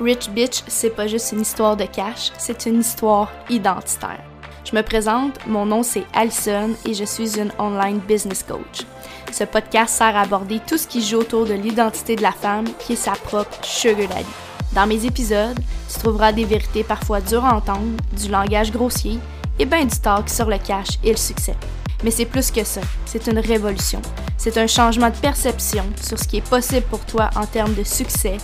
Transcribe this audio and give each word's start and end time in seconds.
Rich 0.00 0.30
Bitch, 0.30 0.62
c'est 0.66 0.96
pas 0.96 1.06
juste 1.06 1.32
une 1.32 1.42
histoire 1.42 1.76
de 1.76 1.84
cash, 1.84 2.32
c'est 2.38 2.64
une 2.64 2.80
histoire 2.80 3.30
identitaire. 3.50 4.24
Je 4.64 4.74
me 4.74 4.82
présente, 4.82 5.38
mon 5.46 5.66
nom 5.66 5.82
c'est 5.82 6.06
Alison 6.14 6.70
et 6.86 6.94
je 6.94 7.04
suis 7.04 7.38
une 7.38 7.52
online 7.58 7.98
business 7.98 8.42
coach. 8.42 8.86
Ce 9.30 9.44
podcast 9.44 9.94
sert 9.94 10.16
à 10.16 10.22
aborder 10.22 10.60
tout 10.66 10.78
ce 10.78 10.86
qui 10.86 11.02
joue 11.02 11.18
autour 11.18 11.44
de 11.44 11.52
l'identité 11.52 12.16
de 12.16 12.22
la 12.22 12.32
femme 12.32 12.64
qui 12.78 12.94
est 12.94 12.96
sa 12.96 13.12
propre 13.12 13.62
sugar 13.62 14.08
daddy. 14.08 14.24
Dans 14.72 14.86
mes 14.86 15.04
épisodes, 15.04 15.58
tu 15.92 15.98
trouveras 15.98 16.32
des 16.32 16.46
vérités 16.46 16.82
parfois 16.82 17.20
dures 17.20 17.44
à 17.44 17.54
entendre, 17.54 17.96
du 18.16 18.30
langage 18.30 18.72
grossier 18.72 19.18
et 19.58 19.66
bien 19.66 19.84
du 19.84 19.98
talk 19.98 20.30
sur 20.30 20.48
le 20.48 20.56
cash 20.56 20.98
et 21.04 21.10
le 21.10 21.18
succès. 21.18 21.56
Mais 22.02 22.10
c'est 22.10 22.24
plus 22.24 22.50
que 22.50 22.64
ça, 22.64 22.80
c'est 23.04 23.26
une 23.26 23.38
révolution. 23.38 24.00
C'est 24.38 24.56
un 24.56 24.66
changement 24.66 25.10
de 25.10 25.16
perception 25.16 25.84
sur 26.02 26.18
ce 26.18 26.26
qui 26.26 26.38
est 26.38 26.48
possible 26.48 26.86
pour 26.88 27.04
toi 27.04 27.28
en 27.36 27.44
termes 27.44 27.74
de 27.74 27.84
succès, 27.84 28.38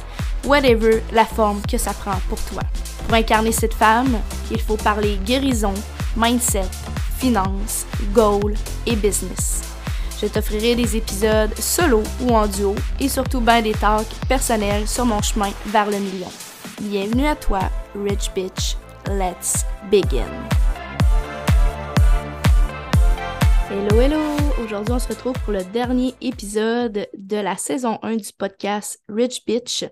whatever 0.46 1.02
la 1.12 1.24
forme 1.24 1.60
que 1.62 1.76
ça 1.76 1.92
prend 1.92 2.18
pour 2.28 2.40
toi. 2.44 2.62
Pour 3.06 3.14
incarner 3.14 3.52
cette 3.52 3.74
femme, 3.74 4.18
il 4.50 4.60
faut 4.60 4.76
parler 4.76 5.18
guérison, 5.24 5.74
mindset, 6.16 6.68
finance, 7.18 7.86
goal 8.12 8.54
et 8.86 8.96
business. 8.96 9.62
Je 10.20 10.26
t'offrirai 10.26 10.74
des 10.74 10.96
épisodes 10.96 11.54
solo 11.58 12.02
ou 12.22 12.30
en 12.30 12.46
duo 12.46 12.74
et 13.00 13.08
surtout 13.08 13.40
bien 13.40 13.60
des 13.60 13.74
talks 13.74 14.14
personnels 14.28 14.88
sur 14.88 15.04
mon 15.04 15.20
chemin 15.20 15.50
vers 15.66 15.90
le 15.90 15.98
million. 15.98 16.30
Bienvenue 16.80 17.26
à 17.26 17.36
toi, 17.36 17.60
Rich 17.94 18.30
Bitch. 18.34 18.76
Let's 19.08 19.64
begin. 19.90 20.26
Hello, 23.68 24.00
hello! 24.00 24.20
Aujourd'hui, 24.64 24.94
on 24.94 24.98
se 24.98 25.08
retrouve 25.08 25.34
pour 25.44 25.52
le 25.52 25.64
dernier 25.64 26.14
épisode 26.20 27.08
de 27.16 27.36
la 27.36 27.56
saison 27.56 27.98
1 28.02 28.16
du 28.16 28.32
podcast 28.36 29.00
Rich 29.08 29.44
Bitch. 29.46 29.84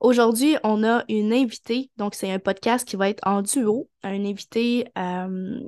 Aujourd'hui, 0.00 0.56
on 0.62 0.84
a 0.84 1.04
une 1.08 1.32
invitée, 1.32 1.90
donc 1.96 2.14
c'est 2.14 2.30
un 2.30 2.38
podcast 2.38 2.86
qui 2.86 2.94
va 2.94 3.08
être 3.08 3.26
en 3.26 3.42
duo, 3.42 3.90
un 4.04 4.24
invité, 4.24 4.86
euh, 4.96 5.58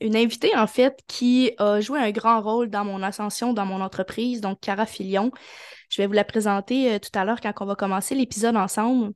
une 0.00 0.16
invitée 0.16 0.56
en 0.56 0.66
fait 0.66 0.98
qui 1.06 1.52
a 1.58 1.80
joué 1.80 2.00
un 2.00 2.10
grand 2.10 2.40
rôle 2.42 2.68
dans 2.68 2.84
mon 2.84 3.02
ascension 3.02 3.52
dans 3.52 3.64
mon 3.64 3.80
entreprise, 3.80 4.40
donc 4.40 4.60
Cara 4.60 4.86
Filion. 4.86 5.30
Je 5.88 6.02
vais 6.02 6.08
vous 6.08 6.14
la 6.14 6.24
présenter 6.24 6.94
euh, 6.94 6.98
tout 6.98 7.16
à 7.16 7.24
l'heure 7.24 7.40
quand 7.40 7.52
on 7.60 7.66
va 7.66 7.76
commencer 7.76 8.16
l'épisode 8.16 8.56
ensemble. 8.56 9.12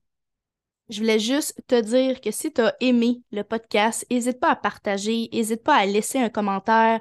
Je 0.91 0.99
voulais 0.99 1.21
juste 1.21 1.55
te 1.69 1.81
dire 1.81 2.21
que 2.21 2.33
si 2.33 2.53
tu 2.53 2.61
as 2.61 2.75
aimé 2.81 3.23
le 3.31 3.45
podcast, 3.45 4.05
n'hésite 4.11 4.41
pas 4.41 4.51
à 4.51 4.57
partager, 4.57 5.29
n'hésite 5.33 5.63
pas 5.63 5.77
à 5.77 5.87
laisser 5.87 6.19
un 6.19 6.31
commentaire, 6.31 6.99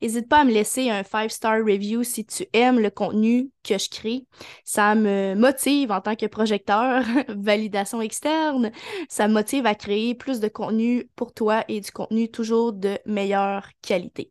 n'hésite 0.00 0.28
pas 0.28 0.42
à 0.42 0.44
me 0.44 0.52
laisser 0.52 0.90
un 0.90 1.02
five-star 1.02 1.56
review 1.58 2.04
si 2.04 2.24
tu 2.24 2.46
aimes 2.52 2.78
le 2.78 2.90
contenu 2.90 3.50
que 3.64 3.78
je 3.78 3.90
crée. 3.90 4.26
Ça 4.64 4.94
me 4.94 5.34
motive 5.34 5.90
en 5.90 6.00
tant 6.00 6.14
que 6.14 6.26
projecteur, 6.26 7.02
validation 7.28 8.00
externe, 8.00 8.70
ça 9.08 9.26
me 9.26 9.34
motive 9.34 9.66
à 9.66 9.74
créer 9.74 10.14
plus 10.14 10.38
de 10.38 10.46
contenu 10.46 11.10
pour 11.16 11.34
toi 11.34 11.64
et 11.66 11.80
du 11.80 11.90
contenu 11.90 12.30
toujours 12.30 12.72
de 12.72 12.96
meilleure 13.06 13.66
qualité. 13.82 14.30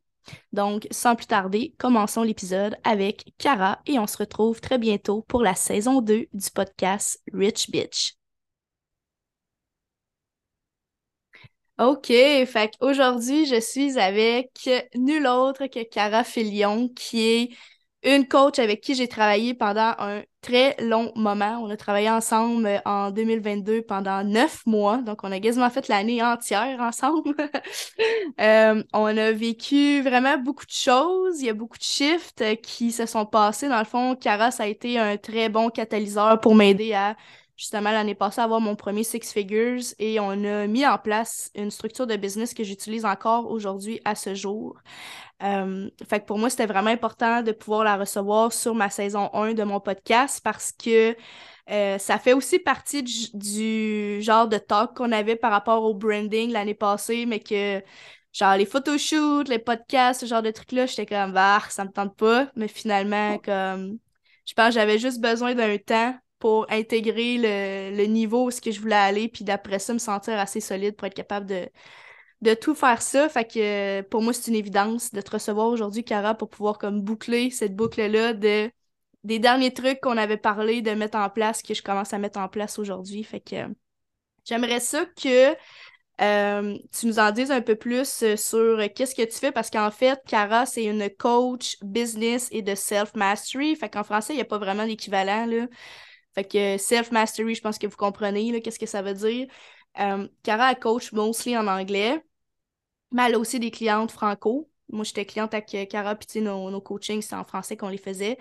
Donc, 0.54 0.88
sans 0.90 1.18
plus 1.18 1.28
tarder, 1.28 1.76
commençons 1.78 2.24
l'épisode 2.24 2.78
avec 2.86 3.34
Cara 3.38 3.82
et 3.86 4.00
on 4.00 4.08
se 4.08 4.16
retrouve 4.18 4.62
très 4.62 4.78
bientôt 4.78 5.26
pour 5.28 5.44
la 5.44 5.56
saison 5.56 6.00
2 6.00 6.28
du 6.32 6.52
podcast 6.54 7.22
Rich 7.34 7.72
Bitch. 7.72 8.21
OK, 11.82 12.10
fait 12.46 12.74
aujourd'hui, 12.80 13.48
je 13.48 13.60
suis 13.60 13.98
avec 13.98 14.70
nul 14.94 15.26
autre 15.26 15.66
que 15.66 15.84
Cara 15.84 16.24
Filion, 16.24 16.90
qui 16.90 17.24
est 17.24 17.50
une 18.04 18.28
coach 18.28 18.60
avec 18.60 18.82
qui 18.82 18.94
j'ai 18.94 19.08
travaillé 19.08 19.56
pendant 19.56 19.96
un 19.98 20.22
très 20.42 20.76
long 20.80 21.12
moment. 21.16 21.58
On 21.64 21.72
a 21.72 21.78
travaillé 21.78 22.08
ensemble 22.08 22.84
en 22.86 23.10
2022 23.10 23.82
pendant 23.82 24.24
neuf 24.24 24.64
mois, 24.68 24.98
donc 24.98 25.24
on 25.24 25.32
a 25.32 25.40
quasiment 25.40 25.72
fait 25.72 25.88
l'année 25.88 26.22
entière 26.22 26.80
ensemble. 26.80 27.36
Euh, 28.40 28.84
on 28.94 29.18
a 29.18 29.32
vécu 29.32 30.02
vraiment 30.02 30.38
beaucoup 30.38 30.66
de 30.66 30.72
choses, 30.72 31.42
il 31.42 31.46
y 31.46 31.50
a 31.50 31.54
beaucoup 31.54 31.78
de 31.78 31.84
shifts 31.84 32.44
qui 32.64 32.92
se 32.92 33.06
sont 33.06 33.26
passés. 33.26 33.68
Dans 33.68 33.80
le 33.80 33.86
fond, 33.86 34.16
Cara, 34.16 34.52
ça 34.52 34.64
a 34.64 34.68
été 34.68 34.98
un 34.98 35.18
très 35.18 35.50
bon 35.50 35.70
catalyseur 35.70 36.40
pour 36.40 36.56
m'aider 36.56 36.94
à 36.94 37.16
justement 37.62 37.92
l'année 37.92 38.16
passée 38.16 38.42
avoir 38.42 38.60
mon 38.60 38.76
premier 38.76 39.04
Six 39.04 39.32
Figures 39.32 39.84
et 40.00 40.20
on 40.20 40.32
a 40.32 40.66
mis 40.66 40.84
en 40.84 40.98
place 40.98 41.52
une 41.54 41.70
structure 41.70 42.08
de 42.08 42.16
business 42.16 42.56
que 42.56 42.64
j'utilise 42.64 43.06
encore 43.06 43.52
aujourd'hui 43.52 44.02
à 44.04 44.16
ce 44.16 44.34
jour. 44.34 44.80
Euh, 45.44 45.88
fait 46.10 46.22
que 46.22 46.26
pour 46.26 46.40
moi, 46.40 46.50
c'était 46.50 46.66
vraiment 46.66 46.90
important 46.90 47.44
de 47.44 47.52
pouvoir 47.52 47.84
la 47.84 47.98
recevoir 47.98 48.52
sur 48.52 48.74
ma 48.74 48.90
saison 48.90 49.30
1 49.34 49.54
de 49.54 49.62
mon 49.62 49.80
podcast 49.80 50.42
parce 50.44 50.72
que 50.72 51.16
euh, 51.70 52.00
ça 52.00 52.18
fait 52.18 52.34
aussi 52.34 52.58
partie 52.58 53.04
du, 53.04 54.24
genre 54.24 54.48
de 54.48 54.58
talk 54.58 54.96
qu'on 54.96 55.12
avait 55.12 55.36
par 55.36 55.52
rapport 55.52 55.84
au 55.84 55.94
branding 55.94 56.52
l'année 56.52 56.74
passée, 56.74 57.28
mais 57.28 57.42
que 57.42 57.84
genre 58.34 58.58
les 58.58 58.66
photoshoots, 58.66 59.48
les 59.50 59.60
podcasts, 59.60 60.22
ce 60.22 60.26
genre 60.26 60.42
de 60.42 60.50
trucs-là, 60.50 60.88
j'étais 60.88 61.06
comme, 61.06 61.34
bah, 61.34 61.62
ça 61.70 61.86
me 61.86 61.92
tente 61.92 62.16
pas. 62.16 62.50
Mais 62.56 62.68
finalement, 62.68 63.38
comme, 63.38 64.00
je 64.48 64.54
pense 64.56 64.70
que 64.70 64.74
j'avais 64.74 64.98
juste 64.98 65.22
besoin 65.22 65.54
d'un 65.54 65.78
temps 65.78 66.16
pour 66.42 66.66
intégrer 66.72 67.38
le, 67.38 68.06
niveau 68.08 68.48
où 68.48 68.52
ce 68.52 68.60
que 68.60 68.72
je 68.72 68.82
voulais 68.82 68.96
aller, 68.96 69.30
puis 69.30 69.46
d'après 69.46 69.80
ça, 69.80 69.94
me 69.94 70.00
sentir 70.00 70.40
assez 70.40 70.60
solide 70.60 70.96
pour 70.98 71.08
être 71.08 71.14
capable 71.14 71.46
de, 71.46 71.70
de 72.42 72.54
tout 72.56 72.76
faire 72.76 73.02
ça. 73.02 73.30
Fait 73.30 73.46
que 73.46 74.02
pour 74.02 74.22
moi, 74.22 74.34
c'est 74.34 74.52
une 74.52 74.58
évidence 74.58 75.12
de 75.12 75.22
te 75.22 75.32
recevoir 75.32 75.68
aujourd'hui, 75.68 76.04
Cara, 76.04 76.36
pour 76.36 76.50
pouvoir 76.50 76.78
comme 76.78 77.02
boucler 77.02 77.52
cette 77.52 77.76
boucle-là 77.76 78.34
de 78.34 78.72
des 79.24 79.40
derniers 79.40 79.74
trucs 79.74 80.00
qu'on 80.02 80.18
avait 80.18 80.38
parlé 80.38 80.82
de 80.82 80.92
mettre 80.92 81.18
en 81.18 81.30
place, 81.30 81.62
que 81.62 81.76
je 81.76 81.84
commence 81.84 82.14
à 82.14 82.18
mettre 82.18 82.40
en 82.40 82.48
place 82.48 82.80
aujourd'hui. 82.80 83.24
Fait 83.24 83.40
que 83.40 83.56
j'aimerais 84.46 84.80
ça 84.80 85.06
que 85.06 85.56
euh, 86.22 86.78
tu 86.92 87.08
nous 87.08 87.20
en 87.20 87.32
dises 87.32 87.52
un 87.52 87.62
peu 87.62 87.76
plus 87.76 88.22
euh, 88.24 88.36
sur 88.36 88.78
qu'est-ce 88.94 89.16
que 89.16 89.24
tu 89.24 89.38
fais 89.38 89.52
parce 89.52 89.70
qu'en 89.72 89.90
fait, 89.90 90.20
Cara, 90.28 90.66
c'est 90.66 90.84
une 90.84 91.10
coach 91.10 91.78
business 91.82 92.48
et 92.52 92.62
de 92.62 92.76
self-mastery. 92.76 93.76
Fait 93.76 93.90
qu'en 93.90 94.04
français, 94.04 94.34
il 94.34 94.36
n'y 94.38 94.42
a 94.42 94.46
pas 94.46 94.60
vraiment 94.60 94.86
d'équivalent. 94.86 95.46
Là. 95.46 95.68
Fait 96.34 96.44
que 96.46 96.78
self-mastery, 96.78 97.56
je 97.56 97.62
pense 97.62 97.78
que 97.78 97.88
vous 97.88 97.98
comprenez 97.98 98.62
qu'est-ce 98.62 98.80
que 98.80 98.86
ça 98.86 99.02
veut 99.02 99.14
dire. 99.14 99.48
Euh, 100.00 100.28
Cara, 100.44 100.72
elle 100.72 100.80
coach 100.80 101.12
mostly 101.12 101.58
en 101.58 101.68
anglais, 101.68 102.24
mais 103.12 103.24
elle 103.28 103.36
a 103.36 103.40
aussi 103.40 103.60
des 103.60 103.72
clientes 103.72 104.12
franco. 104.12 104.70
Moi, 104.90 105.06
j'étais 105.06 105.26
cliente 105.26 105.54
avec 105.54 105.90
Cara, 105.90 106.16
puis 106.16 106.42
nos, 106.42 106.70
nos 106.70 106.82
coachings, 106.82 107.22
c'est 107.22 107.36
en 107.36 107.46
français 107.46 107.78
qu'on 107.78 107.88
les 107.90 107.98
faisait. 107.98 108.38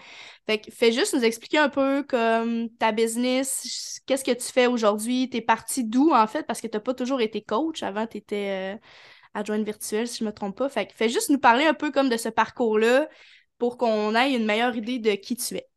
Fait 0.46 0.58
que 0.60 0.70
fais 0.72 0.92
juste 0.92 1.14
nous 1.14 1.22
expliquer 1.22 1.58
un 1.58 1.68
peu 1.68 2.02
comme 2.02 2.68
ta 2.78 2.90
business, 2.92 4.00
qu'est-ce 4.06 4.24
que 4.24 4.32
tu 4.32 4.52
fais 4.52 4.66
aujourd'hui, 4.66 5.30
t'es 5.30 5.40
partie 5.42 5.84
d'où 5.84 6.12
en 6.12 6.26
fait, 6.26 6.44
parce 6.46 6.60
que 6.60 6.66
t'as 6.66 6.80
pas 6.80 6.94
toujours 6.94 7.20
été 7.20 7.42
coach. 7.42 7.82
Avant, 7.84 8.06
tu 8.06 8.18
étais 8.18 8.74
euh, 8.74 8.78
adjointe 9.34 9.64
virtuelle, 9.64 10.08
si 10.08 10.18
je 10.20 10.24
me 10.24 10.32
trompe 10.32 10.58
pas. 10.58 10.68
Fait 10.68 10.86
que 10.86 10.94
fais 10.94 11.08
juste 11.08 11.30
nous 11.30 11.38
parler 11.40 11.66
un 11.66 11.74
peu 11.74 11.92
comme 11.92 12.08
de 12.08 12.16
ce 12.16 12.28
parcours-là 12.30 13.08
pour 13.58 13.78
qu'on 13.78 14.14
ait 14.16 14.34
une 14.34 14.46
meilleure 14.46 14.76
idée 14.76 15.00
de 15.00 15.12
qui 15.12 15.36
tu 15.36 15.56
es. 15.56 15.69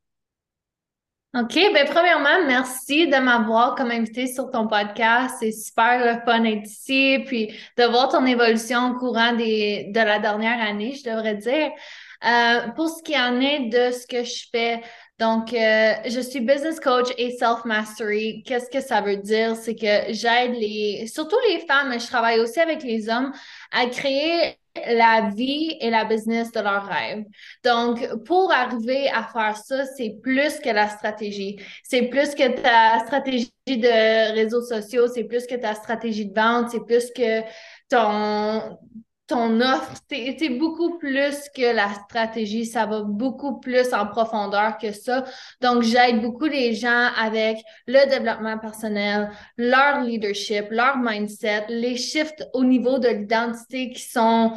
OK, 1.35 1.55
ben 1.73 1.88
premièrement, 1.89 2.45
merci 2.45 3.07
de 3.07 3.17
m'avoir 3.17 3.73
comme 3.73 3.89
invité 3.89 4.27
sur 4.27 4.51
ton 4.51 4.67
podcast. 4.67 5.38
C'est 5.39 5.51
super 5.51 6.05
le 6.05 6.21
fun 6.23 6.41
d'être 6.41 6.67
ici, 6.67 7.23
puis 7.25 7.51
de 7.75 7.85
voir 7.85 8.09
ton 8.09 8.23
évolution 8.27 8.91
au 8.91 8.99
courant 8.99 9.33
des, 9.33 9.88
de 9.89 9.99
la 9.99 10.19
dernière 10.19 10.61
année, 10.61 10.94
je 10.94 11.09
devrais 11.09 11.33
dire. 11.33 11.71
Euh, 12.23 12.67
pour 12.75 12.88
ce 12.88 13.01
qui 13.01 13.17
en 13.19 13.41
est 13.41 13.61
de 13.61 13.91
ce 13.91 14.05
que 14.05 14.23
je 14.23 14.45
fais, 14.51 14.81
donc, 15.17 15.53
euh, 15.53 15.94
je 16.05 16.19
suis 16.19 16.39
business 16.39 16.79
coach 16.79 17.07
et 17.17 17.31
self-mastery. 17.31 18.44
Qu'est-ce 18.44 18.69
que 18.69 18.81
ça 18.81 19.01
veut 19.01 19.17
dire? 19.17 19.55
C'est 19.55 19.75
que 19.75 20.13
j'aide 20.13 20.53
les, 20.53 21.07
surtout 21.07 21.38
les 21.47 21.59
femmes, 21.61 21.89
mais 21.89 22.00
je 22.00 22.07
travaille 22.07 22.39
aussi 22.41 22.59
avec 22.59 22.83
les 22.83 23.09
hommes, 23.09 23.31
à 23.71 23.88
créer 23.88 24.57
la 24.75 25.29
vie 25.29 25.78
et 25.79 25.89
la 25.89 26.06
business 26.06 26.51
de 26.51 26.59
leurs 26.59 26.85
rêves. 26.85 27.25
Donc, 27.63 28.23
pour 28.23 28.51
arriver 28.51 29.09
à 29.09 29.23
faire 29.23 29.57
ça, 29.57 29.85
c'est 29.85 30.17
plus 30.22 30.59
que 30.59 30.69
la 30.69 30.89
stratégie. 30.89 31.57
C'est 31.84 32.03
plus 32.03 32.34
que 32.34 32.61
ta 32.61 33.00
stratégie 33.06 33.51
de 33.67 34.33
réseaux 34.33 34.63
sociaux, 34.63 35.07
c'est 35.07 35.25
plus 35.25 35.45
que 35.45 35.56
ta 35.56 35.75
stratégie 35.75 36.25
de 36.25 36.33
vente, 36.33 36.71
c'est 36.71 36.86
plus 36.86 37.12
que 37.12 37.42
ton, 37.89 38.77
ton 39.28 39.62
offre, 39.62 39.94
c'est 40.10 40.50
beaucoup 40.50 40.98
plus 40.98 41.50
que 41.56 41.74
la 41.74 41.94
stratégie, 41.94 42.66
ça 42.66 42.86
va 42.86 43.02
beaucoup 43.04 43.60
plus 43.60 43.94
en 43.94 44.06
profondeur 44.08 44.78
que 44.78 44.92
ça. 44.92 45.24
Donc, 45.62 45.84
j'aide 45.84 46.22
beaucoup 46.22 46.46
les 46.46 46.74
gens 46.74 47.10
avec 47.18 47.58
le 47.88 48.10
développement 48.10 48.58
personnel, 48.60 49.31
leur 49.58 50.02
leadership, 50.02 50.66
leur 50.72 50.98
mindset, 50.98 51.66
les 51.70 51.96
shifts 51.96 52.46
au 52.54 52.64
niveau 52.64 53.00
de 53.00 53.08
l'identité 53.08 53.92
qui 53.92 54.02
sont 54.02 54.54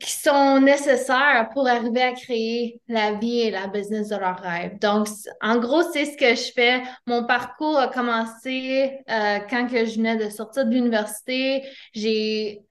qui 0.00 0.12
sont 0.12 0.60
nécessaires 0.60 1.48
pour 1.52 1.68
arriver 1.68 2.02
à 2.02 2.12
créer 2.12 2.80
la 2.88 3.12
vie 3.14 3.40
et 3.40 3.50
la 3.50 3.66
business 3.66 4.08
de 4.08 4.16
leur 4.16 4.38
rêve. 4.38 4.78
Donc, 4.78 5.08
en 5.42 5.58
gros, 5.58 5.82
c'est 5.92 6.06
ce 6.06 6.16
que 6.16 6.34
je 6.34 6.52
fais. 6.52 6.82
Mon 7.06 7.26
parcours 7.26 7.78
a 7.78 7.88
commencé 7.88 9.00
euh, 9.10 9.38
quand 9.50 9.66
que 9.66 9.84
je 9.84 9.96
venais 9.96 10.16
de 10.16 10.30
sortir 10.30 10.64
de 10.64 10.70
l'université. 10.70 11.64
J'ai 11.92 12.62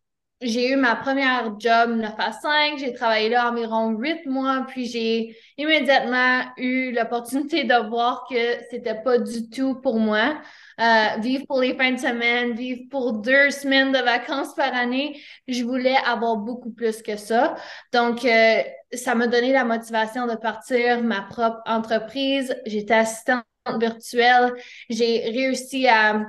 j'ai 0.44 0.72
eu 0.72 0.76
ma 0.76 0.96
première 0.96 1.60
job 1.60 1.96
9 1.96 2.14
à 2.18 2.32
5, 2.32 2.78
j'ai 2.78 2.94
travaillé 2.94 3.30
là 3.30 3.50
environ 3.52 3.90
8 3.92 4.26
mois, 4.26 4.66
puis 4.68 4.86
j'ai 4.86 5.36
immédiatement 5.58 6.42
eu 6.58 6.92
l'opportunité 6.92 7.64
de 7.64 7.88
voir 7.90 8.26
que 8.30 8.36
c'était 8.70 9.02
pas 9.02 9.18
du 9.18 9.50
tout 9.50 9.76
pour 9.82 10.00
moi. 10.00 10.42
euh, 10.80 11.20
vivre 11.20 11.46
pour 11.48 11.62
les 11.62 11.76
fins 11.76 11.92
de 11.92 12.00
semaine, 12.00 12.54
vivre 12.54 12.82
pour 12.90 13.14
deux 13.14 13.52
semaines 13.52 13.92
de 13.92 14.00
vacances 14.00 14.54
par 14.56 14.74
année. 14.74 15.22
Je 15.48 15.64
voulais 15.64 15.96
avoir 16.06 16.38
beaucoup 16.38 16.72
plus 16.72 17.02
que 17.02 17.16
ça. 17.16 17.56
Donc, 17.92 18.26
euh, 18.26 18.62
ça 18.94 19.16
m'a 19.16 19.28
donné 19.28 19.52
la 19.54 19.66
motivation 19.66 20.28
de 20.28 20.36
partir 20.36 21.02
ma 21.04 21.22
propre 21.22 21.62
entreprise. 21.66 22.56
J'étais 22.66 22.94
assistante 22.96 23.46
virtuelle. 23.80 24.54
J'ai 24.90 25.30
réussi 25.30 25.88
à 25.88 26.26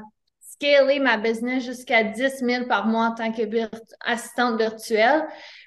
scaler 0.55 1.01
ma 1.01 1.17
business 1.17 1.65
jusqu'à 1.65 2.05
10 2.05 2.39
000 2.41 2.67
par 2.67 2.87
mois 2.87 3.07
en 3.07 3.15
tant 3.15 3.33
que 3.33 3.43
assistante 4.01 4.59
virtuelle. 4.59 5.25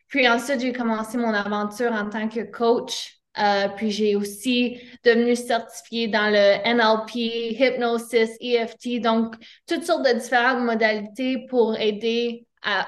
Puis 0.07 0.27
ensuite, 0.27 0.61
j'ai 0.61 0.73
commencé 0.73 1.17
mon 1.17 1.33
aventure 1.33 1.91
en 1.91 2.09
tant 2.09 2.29
que 2.29 2.41
coach 2.41 3.17
euh, 3.39 3.67
puis 3.75 3.91
j'ai 3.91 4.15
aussi 4.15 4.79
devenu 5.03 5.35
certifiée 5.35 6.07
dans 6.07 6.31
le 6.31 6.57
NLP, 6.65 7.59
hypnosis, 7.59 8.31
EFT, 8.41 8.99
donc 8.99 9.35
toutes 9.67 9.83
sortes 9.83 10.05
de 10.05 10.19
différentes 10.19 10.63
modalités 10.63 11.45
pour 11.47 11.77
aider 11.77 12.45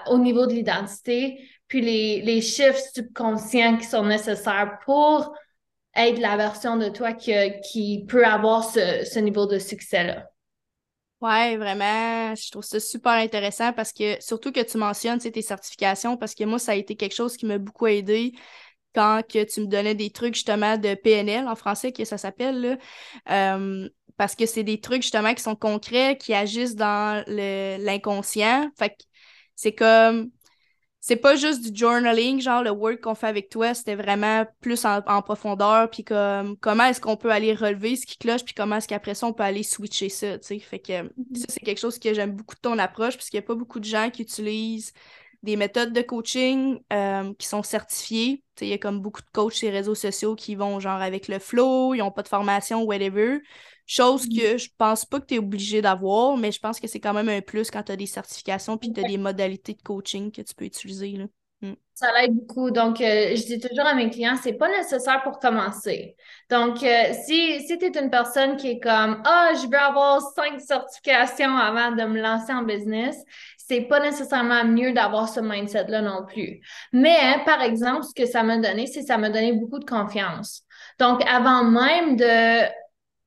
au 0.07 0.18
niveau 0.18 0.46
de 0.46 0.54
l'identité, 0.54 1.48
puis 1.68 1.81
les, 1.81 2.22
les 2.22 2.42
chiffres 2.42 2.81
subconscients 2.94 3.78
qui 3.78 3.86
sont 3.86 4.04
nécessaires 4.04 4.80
pour 4.84 5.34
être 5.96 6.19
la 6.19 6.36
version 6.36 6.75
de 6.75 6.90
toi 6.90 7.13
qui, 7.13 7.34
qui 7.72 8.06
peut 8.07 8.25
avoir 8.25 8.63
ce, 8.63 9.06
ce 9.06 9.19
niveau 9.19 9.46
de 9.46 9.57
succès-là. 9.60 10.28
Ouais, 11.21 11.57
vraiment, 11.57 12.33
je 12.33 12.50
trouve 12.50 12.63
ça 12.63 12.80
super 12.80 13.12
intéressant 13.13 13.74
parce 13.74 13.92
que 13.92 14.21
surtout 14.24 14.54
que 14.54 14.62
tu 14.62 14.77
mentionnes 14.77 15.19
tes 15.19 15.42
certifications 15.42 16.16
parce 16.16 16.33
que 16.33 16.45
moi, 16.45 16.60
ça 16.60 16.71
a 16.71 16.75
été 16.75 16.95
quelque 16.95 17.13
chose 17.13 17.36
qui 17.36 17.45
m'a 17.45 17.57
beaucoup 17.57 17.88
aidé 17.88 18.31
quand 18.95 19.21
que 19.27 19.44
tu 19.44 19.62
me 19.62 19.68
donnais 19.68 19.95
des 19.95 20.12
trucs 20.12 20.36
justement 20.36 20.77
de 20.77 20.95
PNL 20.95 21.48
en 21.48 21.56
français 21.56 21.92
que 21.94 22.06
ça 22.06 22.18
s'appelle 22.18 22.80
euh, 23.30 23.89
parce 24.18 24.36
que 24.36 24.45
c'est 24.45 24.63
des 24.63 24.80
trucs 24.81 25.04
justement 25.04 25.33
qui 25.36 25.44
sont 25.44 25.56
concrets 25.56 26.18
qui 26.18 26.33
agissent 26.33 26.75
dans 26.75 27.24
l'inconscient. 27.27 28.69
Fait 28.77 28.89
que 28.92 28.95
c'est 29.56 29.74
comme 29.75 30.31
c'est 31.01 31.16
pas 31.16 31.36
juste 31.36 31.62
du 31.62 31.78
journaling 31.78 32.42
genre 32.42 32.63
le 32.63 32.72
work 32.72 33.01
qu'on 33.01 33.16
fait 33.16 33.28
avec 33.28 33.50
toi 33.50 33.74
c'était 33.74 33.96
vraiment 33.96 34.46
plus 34.62 34.86
en, 34.86 35.01
profondeur 35.22 35.90
puis 35.90 36.04
comme 36.04 36.57
comment 36.57 36.86
est-ce 36.86 37.01
qu'on 37.01 37.18
peut 37.18 37.31
aller 37.31 37.54
relever 37.54 37.96
ce 37.96 38.06
qui 38.06 38.18
cloche 38.18 38.44
puis 38.44 38.54
comment 38.54 38.78
est-ce 38.78 38.88
qu'après 38.88 39.16
ça 39.16 39.28
on 39.28 39.34
peut 39.34 39.44
aller 39.44 39.63
switcher 39.63 40.10
ça 40.10 40.38
tu 40.38 40.48
sais 40.48 40.60
fait 40.60 40.80
que 40.80 41.04
ça 41.36 41.46
c'est 41.48 41.62
quelque 41.62 41.80
chose 41.80 42.00
que 42.00 42.13
j'aime 42.13 42.31
beaucoup 42.31 42.56
de 42.56 42.62
ton 42.62 42.78
approche 42.80 43.16
parce 43.16 43.30
qu'il 43.30 43.38
y 43.38 43.44
a 43.44 43.46
pas 43.46 43.56
beaucoup 43.56 43.80
de 43.80 43.86
gens 43.86 44.10
qui 44.10 44.24
utilisent 44.24 44.94
des 45.44 45.56
méthodes 45.56 45.94
de 45.94 46.01
coaching 46.01 46.80
euh, 46.92 47.34
qui 47.38 47.48
sont 47.48 47.63
certifiées. 47.63 48.44
Il 48.62 48.68
y 48.68 48.74
a 48.74 48.78
comme 48.78 49.00
beaucoup 49.00 49.22
de 49.22 49.30
coachs 49.31 49.54
sur 49.54 49.69
les 49.69 49.78
réseaux 49.78 49.96
sociaux 49.96 50.36
qui 50.36 50.56
vont 50.56 50.80
genre 50.80 51.01
avec 51.01 51.28
le 51.28 51.40
flow, 51.40 51.94
ils 51.94 52.00
n'ont 52.00 52.12
pas 52.12 52.24
de 52.24 52.28
formation, 52.28 52.84
whatever. 52.84 53.40
Chose 53.91 54.27
mm. 54.27 54.38
que 54.38 54.57
je 54.59 54.69
pense 54.77 55.03
pas 55.03 55.19
que 55.19 55.25
tu 55.25 55.33
es 55.33 55.39
obligé 55.39 55.81
d'avoir, 55.81 56.38
mais 56.38 56.51
je 56.51 56.59
pense 56.59 56.80
que 56.80 56.88
c'est 56.88 57.00
quand 57.00 57.13
même 57.13 57.27
un 57.27 57.41
plus 57.41 57.71
quand 57.71 57.81
tu 57.81 57.91
as 57.91 57.95
des 57.95 58.06
certifications 58.06 58.77
puis 58.77 58.94
tu 58.94 59.03
as 59.03 59.03
des 59.03 59.18
modalités 59.18 59.74
de 59.74 59.81
coaching 59.81 60.31
que 60.31 60.44
tu 60.44 60.53
peux 60.53 60.65
utiliser. 60.65 61.13
Là. 61.13 61.25
Mm. 61.62 61.74
Ça 61.95 62.07
l'aide 62.13 62.36
beaucoup. 62.36 62.69
Donc, 62.69 63.01
euh, 63.01 63.36
je 63.36 63.45
dis 63.47 63.59
toujours 63.59 63.88
à 63.88 63.95
mes 63.95 64.12
clients, 64.12 64.36
c'est 64.39 64.53
pas 64.53 64.69
nécessaire 64.69 65.24
pour 65.24 65.39
commencer. 65.39 66.15
Donc, 66.51 66.83
euh, 66.83 67.13
si, 67.25 67.62
si 67.62 67.80
tu 67.80 67.86
es 67.86 68.00
une 68.00 68.12
personne 68.12 68.57
qui 68.57 68.69
est 68.69 68.80
comme 68.80 69.24
Ah, 69.25 69.53
je 69.56 69.68
veux 69.68 69.80
avoir 69.80 70.21
cinq 70.21 70.62
certifications 70.62 71.57
avant 71.57 71.91
de 71.91 72.03
me 72.03 72.21
lancer 72.21 72.53
en 72.53 72.62
business, 72.62 73.18
c'est 73.57 73.81
pas 73.81 74.00
nécessairement 74.00 74.65
mieux 74.65 74.94
d'avoir 74.94 75.27
ce 75.27 75.39
mindset-là 75.39 76.03
non 76.03 76.27
plus. 76.27 76.62
Mais, 76.94 77.41
par 77.44 77.63
exemple, 77.63 78.03
ce 78.03 78.13
que 78.13 78.30
ça 78.30 78.44
m'a 78.44 78.57
donné, 78.57 78.86
c'est 78.86 79.00
que 79.00 79.07
ça 79.07 79.18
m'a 79.18 79.31
donné 79.31 79.53
beaucoup 79.53 79.80
de 79.80 79.86
confiance. 79.86 80.62
Donc, 81.00 81.24
avant 81.27 81.63
même 81.63 82.18
de 82.18 82.69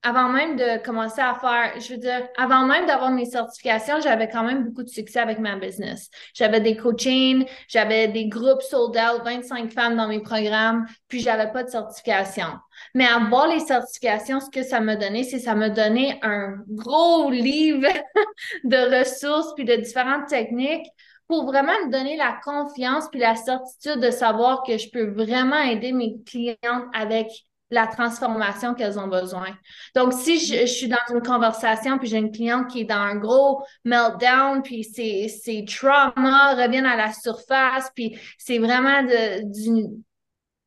avant 0.02 0.28
même 0.28 0.56
de 0.56 0.82
commencer 0.84 1.20
à 1.20 1.34
faire, 1.34 1.80
je 1.80 1.92
veux 1.92 1.98
dire, 1.98 2.26
avant 2.36 2.66
même 2.66 2.86
d'avoir 2.86 3.10
mes 3.10 3.24
certifications, 3.24 4.00
j'avais 4.00 4.28
quand 4.28 4.42
même 4.42 4.64
beaucoup 4.64 4.82
de 4.82 4.88
succès 4.88 5.20
avec 5.20 5.38
ma 5.38 5.56
business. 5.56 6.10
J'avais 6.34 6.60
des 6.60 6.76
coachings, 6.76 7.46
j'avais 7.68 8.08
des 8.08 8.26
groupes 8.26 8.62
sold 8.62 8.96
out, 8.96 9.22
25 9.24 9.72
femmes 9.72 9.96
dans 9.96 10.08
mes 10.08 10.20
programmes, 10.20 10.86
puis 11.08 11.20
j'avais 11.20 11.52
pas 11.52 11.62
de 11.62 11.70
certification. 11.70 12.48
Mais 12.94 13.06
avoir 13.06 13.46
les 13.46 13.60
certifications, 13.60 14.40
ce 14.40 14.50
que 14.50 14.64
ça 14.64 14.80
m'a 14.80 14.96
donné, 14.96 15.22
c'est 15.22 15.38
ça 15.38 15.54
m'a 15.54 15.70
donné 15.70 16.18
un 16.22 16.56
gros 16.68 17.30
livre 17.30 17.86
de 18.64 18.98
ressources 18.98 19.54
puis 19.54 19.64
de 19.64 19.76
différentes 19.76 20.26
techniques 20.26 20.86
pour 21.28 21.46
vraiment 21.46 21.72
me 21.86 21.90
donner 21.92 22.16
la 22.16 22.38
confiance 22.44 23.08
puis 23.08 23.20
la 23.20 23.36
certitude 23.36 24.00
de 24.00 24.10
savoir 24.10 24.64
que 24.64 24.76
je 24.78 24.90
peux 24.90 25.10
vraiment 25.12 25.60
aider 25.60 25.92
mes 25.92 26.16
clientes 26.26 26.86
avec 26.92 27.28
la 27.72 27.86
transformation 27.86 28.74
qu'elles 28.74 28.98
ont 28.98 29.08
besoin. 29.08 29.48
Donc, 29.94 30.12
si 30.12 30.38
je, 30.38 30.66
suis 30.66 30.88
dans 30.88 30.98
une 31.10 31.22
conversation, 31.22 31.98
puis 31.98 32.06
j'ai 32.06 32.18
une 32.18 32.30
cliente 32.30 32.68
qui 32.68 32.82
est 32.82 32.84
dans 32.84 32.96
un 32.96 33.16
gros 33.16 33.64
meltdown, 33.84 34.62
puis 34.62 34.84
ses, 34.84 35.28
ses 35.28 35.64
traumas 35.64 36.54
reviennent 36.54 36.86
à 36.86 36.96
la 36.96 37.12
surface, 37.14 37.90
puis 37.94 38.18
c'est 38.36 38.58
vraiment 38.58 39.02
de, 39.02 39.50
du 39.50 39.86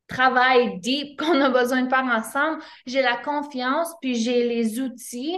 travail 0.07 0.79
deep 0.79 1.19
qu'on 1.19 1.39
a 1.41 1.49
besoin 1.49 1.83
de 1.83 1.89
faire 1.89 2.05
ensemble, 2.05 2.61
j'ai 2.87 3.03
la 3.03 3.17
confiance, 3.17 3.93
puis 4.01 4.15
j'ai 4.15 4.47
les 4.47 4.79
outils 4.79 5.37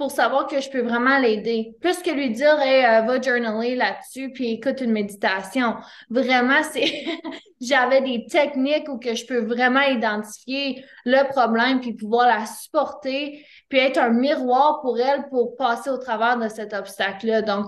pour 0.00 0.10
savoir 0.10 0.46
que 0.46 0.62
je 0.62 0.70
peux 0.70 0.80
vraiment 0.80 1.18
l'aider. 1.18 1.74
Plus 1.82 1.98
que 1.98 2.10
lui 2.10 2.30
dire, 2.30 2.58
hey, 2.58 2.86
euh, 2.86 3.02
va 3.02 3.20
journaler 3.20 3.76
là-dessus, 3.76 4.32
puis 4.32 4.52
écoute 4.52 4.80
une 4.80 4.92
méditation. 4.92 5.74
Vraiment, 6.08 6.62
c'est, 6.72 7.04
j'avais 7.60 8.00
des 8.00 8.24
techniques 8.24 8.88
où 8.88 8.98
que 8.98 9.14
je 9.14 9.26
peux 9.26 9.44
vraiment 9.44 9.82
identifier 9.82 10.82
le 11.04 11.28
problème, 11.28 11.80
puis 11.80 11.92
pouvoir 11.92 12.28
la 12.28 12.46
supporter, 12.46 13.44
puis 13.68 13.78
être 13.78 13.98
un 13.98 14.08
miroir 14.08 14.80
pour 14.80 14.98
elle 14.98 15.28
pour 15.28 15.54
passer 15.54 15.90
au 15.90 15.98
travers 15.98 16.38
de 16.38 16.48
cet 16.48 16.72
obstacle-là. 16.72 17.42
Donc, 17.42 17.66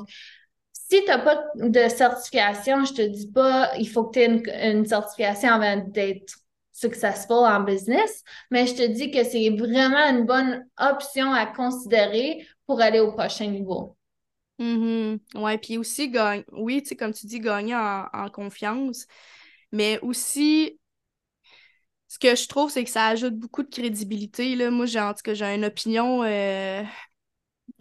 si 0.72 1.04
tu 1.04 1.08
n'as 1.08 1.18
pas 1.18 1.44
de 1.56 1.86
certification, 1.88 2.86
je 2.86 2.94
te 2.94 3.02
dis 3.02 3.30
pas, 3.30 3.72
il 3.78 3.86
faut 3.86 4.04
que 4.04 4.14
tu 4.14 4.20
aies 4.20 4.26
une, 4.26 4.78
une 4.78 4.86
certification 4.86 5.50
avant 5.50 5.76
d'être 5.86 6.32
successful 6.82 7.46
en 7.46 7.60
business, 7.60 8.22
mais 8.50 8.66
je 8.66 8.74
te 8.74 8.86
dis 8.86 9.10
que 9.10 9.24
c'est 9.24 9.48
vraiment 9.50 10.08
une 10.10 10.26
bonne 10.26 10.66
option 10.78 11.32
à 11.32 11.46
considérer 11.46 12.46
pour 12.66 12.80
aller 12.80 13.00
au 13.00 13.12
prochain 13.12 13.46
niveau. 13.46 13.96
Mm 14.58 15.16
Ouais, 15.34 15.58
puis 15.58 15.78
aussi, 15.78 16.10
gagne... 16.10 16.44
oui, 16.52 16.82
tu 16.82 16.90
sais, 16.90 16.96
comme 16.96 17.12
tu 17.12 17.26
dis, 17.26 17.40
gagner 17.40 17.74
en, 17.74 18.28
confiance, 18.30 19.06
mais 19.72 19.98
aussi, 20.00 20.78
ce 22.08 22.18
que 22.18 22.36
je 22.36 22.46
trouve, 22.46 22.70
c'est 22.70 22.84
que 22.84 22.90
ça 22.90 23.06
ajoute 23.06 23.34
beaucoup 23.36 23.62
de 23.62 23.70
crédibilité. 23.70 24.54
Là. 24.54 24.70
Moi, 24.70 24.86
j'ai, 24.86 25.00
en 25.00 25.14
tout 25.14 25.22
cas, 25.24 25.34
j'ai 25.34 25.46
une 25.46 25.64
opinion 25.64 26.22
euh, 26.24 26.82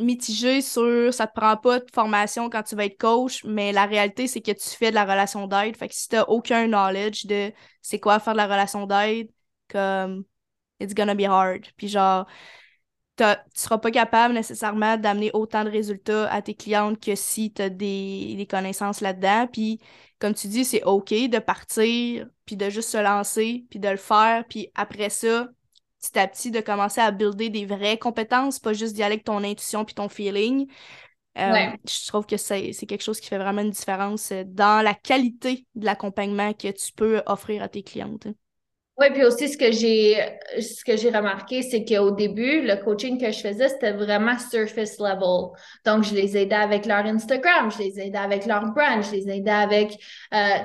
mitigé 0.02 0.62
sur 0.62 1.14
ça 1.14 1.28
te 1.28 1.34
prend 1.34 1.58
pas 1.58 1.80
de 1.80 1.86
formation 1.94 2.50
quand 2.50 2.64
tu 2.64 2.76
vas 2.76 2.86
être 2.86 2.98
coach, 2.98 3.44
mais 3.46 3.72
la 3.72 3.86
réalité, 3.86 4.28
c'est 4.28 4.42
que 4.42 4.52
tu 4.52 4.70
fais 4.70 4.90
de 4.92 4.96
la 4.96 5.04
relation 5.06 5.48
d'aide. 5.48 5.78
Fait 5.78 5.88
que 5.88 5.96
si 5.96 6.08
t'as 6.10 6.24
aucun 6.24 6.68
knowledge 6.68 7.26
de 7.26 7.52
c'est 7.82 8.00
quoi 8.00 8.20
faire 8.20 8.34
de 8.34 8.38
la 8.38 8.48
relation 8.48 8.86
d'aide, 8.88 9.30
comme 9.70 10.26
it's 10.80 10.94
gonna 10.94 11.16
be 11.16 11.24
hard. 11.24 11.66
Puis 11.78 11.88
genre, 11.90 12.28
tu 13.18 13.24
seras 13.54 13.78
pas 13.78 13.92
capable 13.92 14.34
nécessairement 14.34 14.98
d'amener 14.98 15.32
autant 15.34 15.64
de 15.64 15.70
résultats 15.70 16.32
à 16.32 16.42
tes 16.42 16.56
clientes 16.56 17.00
que 17.00 17.16
si 17.16 17.54
tu 17.54 17.62
as 17.62 17.70
des, 17.70 18.36
des 18.36 18.48
connaissances 18.48 19.02
là-dedans. 19.02 19.48
Puis 19.52 19.80
comme 20.20 20.34
tu 20.34 20.48
dis, 20.48 20.66
c'est 20.66 20.84
OK 20.84 21.10
de 21.12 21.40
partir, 21.40 22.28
puis 22.46 22.56
de 22.58 22.70
juste 22.70 22.90
se 22.90 22.98
lancer, 22.98 23.66
puis 23.70 23.80
de 23.80 23.90
le 23.90 23.98
faire, 23.98 24.46
puis 24.48 24.72
après 24.76 25.10
ça, 25.10 25.48
petit 26.02 26.20
à 26.20 26.28
petit 26.28 26.52
de 26.52 26.60
commencer 26.62 27.00
à 27.00 27.12
builder 27.12 27.50
des 27.50 27.66
vraies 27.66 27.98
compétences, 27.98 28.60
pas 28.60 28.74
juste 28.74 28.96
d'y 28.96 29.04
aller 29.04 29.14
avec 29.14 29.24
ton 29.24 29.44
intuition 29.44 29.86
puis 29.86 29.94
ton 29.94 30.10
feeling. 30.10 30.68
Euh, 31.38 31.70
je 31.88 32.08
trouve 32.08 32.26
que 32.26 32.36
c'est 32.36 32.74
quelque 32.74 33.04
chose 33.04 33.20
qui 33.22 33.28
fait 33.28 33.38
vraiment 33.38 33.62
une 33.62 33.70
différence 33.70 34.32
euh, 34.32 34.44
dans 34.46 34.84
la 34.84 34.94
qualité 34.94 35.66
de 35.76 35.86
l'accompagnement 35.86 36.54
que 36.54 36.70
tu 36.70 36.92
peux 36.92 37.22
offrir 37.26 37.64
à 37.64 37.70
tes 37.70 37.84
clientes. 37.84 38.28
Oui, 39.02 39.08
puis 39.14 39.24
aussi 39.26 39.50
ce 39.50 39.58
que 39.58 39.72
j'ai 39.72 40.16
ce 40.60 40.86
que 40.86 40.96
j'ai 40.96 41.10
remarqué, 41.10 41.64
c'est 41.64 41.84
qu'au 41.84 42.12
début, 42.12 42.62
le 42.62 42.76
coaching 42.76 43.20
que 43.20 43.32
je 43.32 43.40
faisais, 43.40 43.68
c'était 43.70 43.94
vraiment 43.94 44.38
surface 44.38 45.00
level. 45.00 45.58
Donc, 45.84 46.04
je 46.04 46.14
les 46.14 46.38
aidais 46.38 46.54
avec 46.54 46.86
leur 46.86 47.04
Instagram, 47.08 47.72
je 47.72 47.80
les 47.80 48.00
aidais 48.00 48.20
avec 48.20 48.46
leur 48.46 48.64
brand, 48.74 49.04
je 49.04 49.12
les 49.14 49.28
aidais 49.28 49.50
avec 49.50 49.98
euh, 50.36 50.58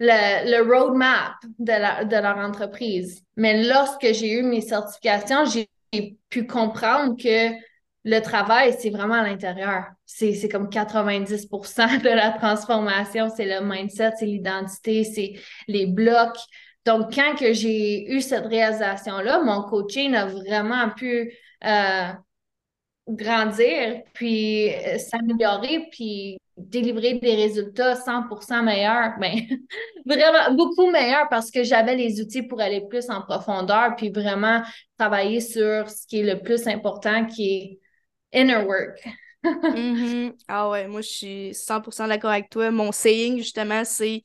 le, 0.00 0.50
le 0.50 0.74
roadmap 0.74 1.34
de, 1.60 2.04
de 2.08 2.16
leur 2.16 2.36
entreprise. 2.38 3.22
Mais 3.36 3.62
lorsque 3.62 4.12
j'ai 4.12 4.32
eu 4.32 4.42
mes 4.42 4.60
certifications, 4.60 5.44
j'ai 5.44 6.18
pu 6.30 6.48
comprendre 6.48 7.16
que 7.16 7.54
le 8.04 8.18
travail, 8.18 8.74
c'est 8.76 8.90
vraiment 8.90 9.14
à 9.14 9.22
l'intérieur. 9.22 9.84
C'est 10.04 10.48
comme 10.48 10.68
90% 10.68 12.02
de 12.02 12.08
la 12.08 12.32
transformation, 12.32 13.28
c'est 13.36 13.46
le 13.46 13.64
mindset, 13.64 14.14
c'est 14.18 14.26
l'identité, 14.26 15.04
c'est 15.04 15.34
les 15.68 15.86
blocs. 15.86 16.40
Donc, 16.84 17.14
quand 17.14 17.36
que 17.38 17.52
j'ai 17.52 18.10
eu 18.10 18.20
cette 18.20 18.46
réalisation-là, 18.46 19.42
mon 19.42 19.62
coaching 19.62 20.14
a 20.14 20.26
vraiment 20.26 20.90
pu 20.90 21.32
euh, 21.64 22.08
grandir, 23.08 24.02
puis 24.14 24.72
euh, 24.72 24.98
s'améliorer, 24.98 25.88
puis 25.90 26.38
délivrer 26.56 27.14
des 27.14 27.34
résultats 27.34 27.94
100% 27.94 28.62
meilleurs, 28.62 29.12
ben, 29.20 29.40
vraiment 30.04 30.54
beaucoup 30.54 30.90
meilleurs 30.90 31.28
parce 31.28 31.50
que 31.50 31.62
j'avais 31.62 31.96
les 31.96 32.20
outils 32.20 32.42
pour 32.42 32.60
aller 32.60 32.82
plus 32.88 33.08
en 33.10 33.22
profondeur, 33.22 33.94
puis 33.96 34.10
vraiment 34.10 34.62
travailler 34.98 35.40
sur 35.40 35.88
ce 35.88 36.06
qui 36.06 36.20
est 36.20 36.34
le 36.34 36.40
plus 36.40 36.66
important, 36.66 37.26
qui 37.26 37.80
est 38.32 38.40
inner 38.40 38.64
work. 38.64 38.98
Mm-hmm. 39.44 40.34
Ah 40.46 40.70
ouais, 40.70 40.86
moi 40.86 41.00
je 41.00 41.08
suis 41.08 41.50
100% 41.52 42.06
d'accord 42.06 42.30
avec 42.30 42.48
toi. 42.48 42.70
Mon 42.70 42.92
saying, 42.92 43.38
justement, 43.38 43.84
c'est 43.84 44.22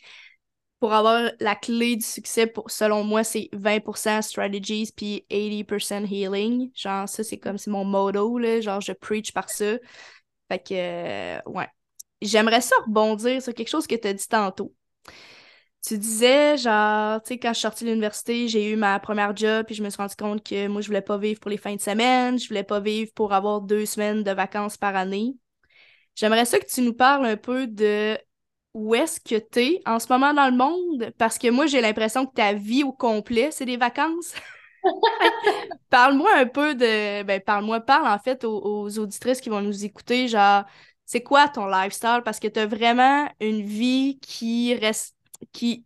pour 0.80 0.94
avoir 0.94 1.32
la 1.40 1.56
clé 1.56 1.96
du 1.96 2.06
succès, 2.06 2.48
pour, 2.48 2.70
selon 2.70 3.04
moi, 3.04 3.24
c'est 3.24 3.50
20% 3.54 4.22
strategies 4.22 4.92
puis 4.96 5.26
80% 5.30 6.06
healing. 6.06 6.72
Genre, 6.76 7.10
ça, 7.10 7.24
c'est 7.24 7.40
comme, 7.40 7.58
c'est 7.58 7.72
mon 7.72 7.86
motto, 7.86 8.38
là. 8.38 8.62
Genre, 8.62 8.82
je 8.82 8.92
preach 8.94 9.32
par 9.34 9.50
ça. 9.50 9.78
Fait 10.50 10.60
que, 10.60 10.74
euh, 10.74 11.42
ouais. 11.48 11.68
J'aimerais 12.22 12.62
ça 12.62 12.76
rebondir 12.86 13.42
sur 13.42 13.54
quelque 13.54 13.70
chose 13.70 13.88
que 13.88 13.96
tu 13.96 14.08
as 14.08 14.14
dit 14.14 14.28
tantôt. 14.28 14.74
Tu 15.86 15.98
disais, 15.98 16.58
genre, 16.58 17.22
tu 17.22 17.30
sais, 17.30 17.40
quand 17.40 17.50
je 17.50 17.54
suis 17.54 17.62
sortie 17.62 17.86
de 17.86 17.90
l'université, 17.92 18.48
j'ai 18.48 18.72
eu 18.72 18.76
ma 18.76 19.00
première 19.00 19.36
job, 19.36 19.66
puis 19.66 19.76
je 19.76 19.84
me 19.84 19.90
suis 19.90 19.98
rendu 19.98 20.16
compte 20.16 20.44
que 20.44 20.68
moi, 20.68 20.82
je 20.82 20.88
voulais 20.88 21.02
pas 21.02 21.18
vivre 21.18 21.40
pour 21.40 21.50
les 21.50 21.58
fins 21.58 21.76
de 21.76 21.82
semaine, 21.82 22.38
je 22.40 22.48
voulais 22.48 22.64
pas 22.64 22.80
vivre 22.80 23.12
pour 23.14 23.32
avoir 23.34 23.62
deux 23.62 23.86
semaines 23.86 24.24
de 24.24 24.32
vacances 24.32 24.76
par 24.76 24.96
année. 24.96 25.36
J'aimerais 26.16 26.46
ça 26.46 26.60
que 26.60 26.66
tu 26.66 26.82
nous 26.82 26.94
parles 26.94 27.26
un 27.26 27.38
peu 27.38 27.68
de 27.68 28.18
où 28.78 28.94
est-ce 28.94 29.20
que 29.20 29.40
tu 29.40 29.60
es 29.60 29.82
en 29.88 29.98
ce 29.98 30.08
moment 30.08 30.36
dans 30.36 30.46
le 30.46 30.56
monde, 30.56 31.12
parce 31.18 31.40
que 31.40 31.50
moi, 31.50 31.66
j'ai 31.66 31.82
l'impression 31.82 32.28
que 32.28 32.34
ta 32.36 32.54
vie 32.54 32.84
au 32.84 32.92
complet, 32.92 33.50
c'est 33.52 33.66
des 33.66 33.76
vacances. 33.76 34.36
Parle-moi 35.90 36.30
un 36.36 36.46
peu 36.46 36.76
de. 36.76 37.24
Ben, 37.24 37.42
parle-moi, 37.42 37.80
parle 37.82 38.08
en 38.08 38.20
fait 38.20 38.44
aux, 38.44 39.00
auditrices 39.00 39.42
qui 39.42 39.50
vont 39.50 39.62
nous 39.62 39.84
écouter, 39.84 40.28
genre, 40.28 40.64
c'est 41.06 41.24
quoi 41.24 41.48
ton 41.48 41.66
lifestyle? 41.66 42.22
Parce 42.24 42.40
que 42.40 42.48
tu 42.48 42.60
as 42.60 42.68
vraiment 42.68 43.28
une 43.42 43.64
vie 43.64 44.20
qui 44.22 44.76
reste 44.76 45.16
qui, 45.52 45.84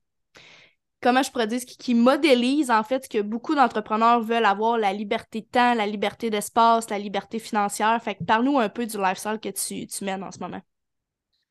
comment 1.01 1.23
je 1.23 1.31
pourrais 1.31 1.47
dire, 1.47 1.61
qui, 1.61 1.95
modélise 1.95 2.69
en 2.71 2.83
fait 2.83 3.05
ce 3.05 3.09
que 3.09 3.21
beaucoup 3.21 3.55
d'entrepreneurs 3.55 4.21
veulent 4.21 4.45
avoir, 4.45 4.77
la 4.77 4.91
liberté 4.91 5.39
de 5.39 5.45
temps, 5.45 5.75
la 5.75 5.87
liberté 5.87 6.29
d'espace, 6.29 6.89
la 6.89 6.99
liberté 6.99 7.39
financière. 7.39 7.97
Fait 8.03 8.15
que 8.15 8.25
parle-nous 8.25 8.59
un 8.59 8.67
peu 8.67 8.85
du 8.85 8.97
lifestyle 8.97 9.39
que 9.41 9.49
tu 9.49 10.03
mènes 10.03 10.23
en 10.23 10.31
ce 10.31 10.39
moment. 10.39 10.61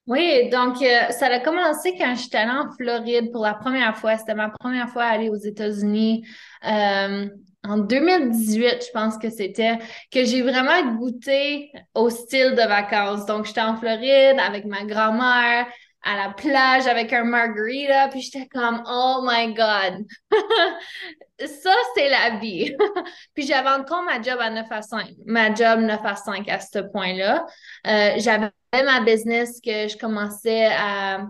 Oui, 0.07 0.49
donc 0.51 0.83
euh, 0.83 1.11
ça 1.11 1.27
a 1.27 1.39
commencé 1.41 1.95
quand 1.97 2.15
j'étais 2.17 2.39
allée 2.39 2.51
en 2.51 2.73
Floride 2.73 3.31
pour 3.31 3.45
la 3.45 3.55
première 3.55 3.97
fois. 3.97 4.17
C'était 4.17 4.35
ma 4.35 4.51
première 4.51 4.89
fois 4.89 5.05
à 5.05 5.11
aller 5.11 5.29
aux 5.29 5.37
États-Unis. 5.37 6.27
Euh, 6.67 7.29
en 7.63 7.79
2018, 7.79 8.87
je 8.87 8.91
pense 8.93 9.19
que 9.19 9.31
c'était, 9.31 9.79
que 10.11 10.25
j'ai 10.25 10.43
vraiment 10.43 10.95
goûté 10.97 11.71
au 11.95 12.09
style 12.11 12.53
de 12.53 12.67
vacances. 12.67 13.27
Donc, 13.27 13.45
j'étais 13.45 13.61
en 13.61 13.77
Floride 13.77 14.39
avec 14.41 14.65
ma 14.65 14.85
grand-mère, 14.85 15.67
à 16.03 16.17
la 16.17 16.33
plage 16.33 16.87
avec 16.87 17.13
un 17.13 17.25
margarita, 17.25 18.09
puis 18.09 18.23
j'étais 18.23 18.47
comme, 18.49 18.83
oh 18.87 19.21
my 19.23 19.53
God, 19.53 20.07
ça 21.41 21.75
c'est 21.95 22.09
la 22.09 22.39
vie. 22.39 22.75
puis 23.35 23.47
j'avais 23.47 23.69
encore 23.69 24.03
ma 24.03 24.21
job 24.23 24.39
à 24.41 24.51
9 24.51 24.67
à 24.71 24.83
5, 24.83 25.09
ma 25.27 25.55
job 25.55 25.81
9 25.81 26.01
à 26.03 26.17
5 26.17 26.49
à 26.49 26.59
ce 26.61 26.79
point-là. 26.79 27.45
Euh, 27.87 28.13
j'avais 28.17 28.51
ma 28.73 29.01
business 29.01 29.61
que 29.61 29.89
je 29.89 29.97
commençais 29.99 30.67
à, 30.67 31.27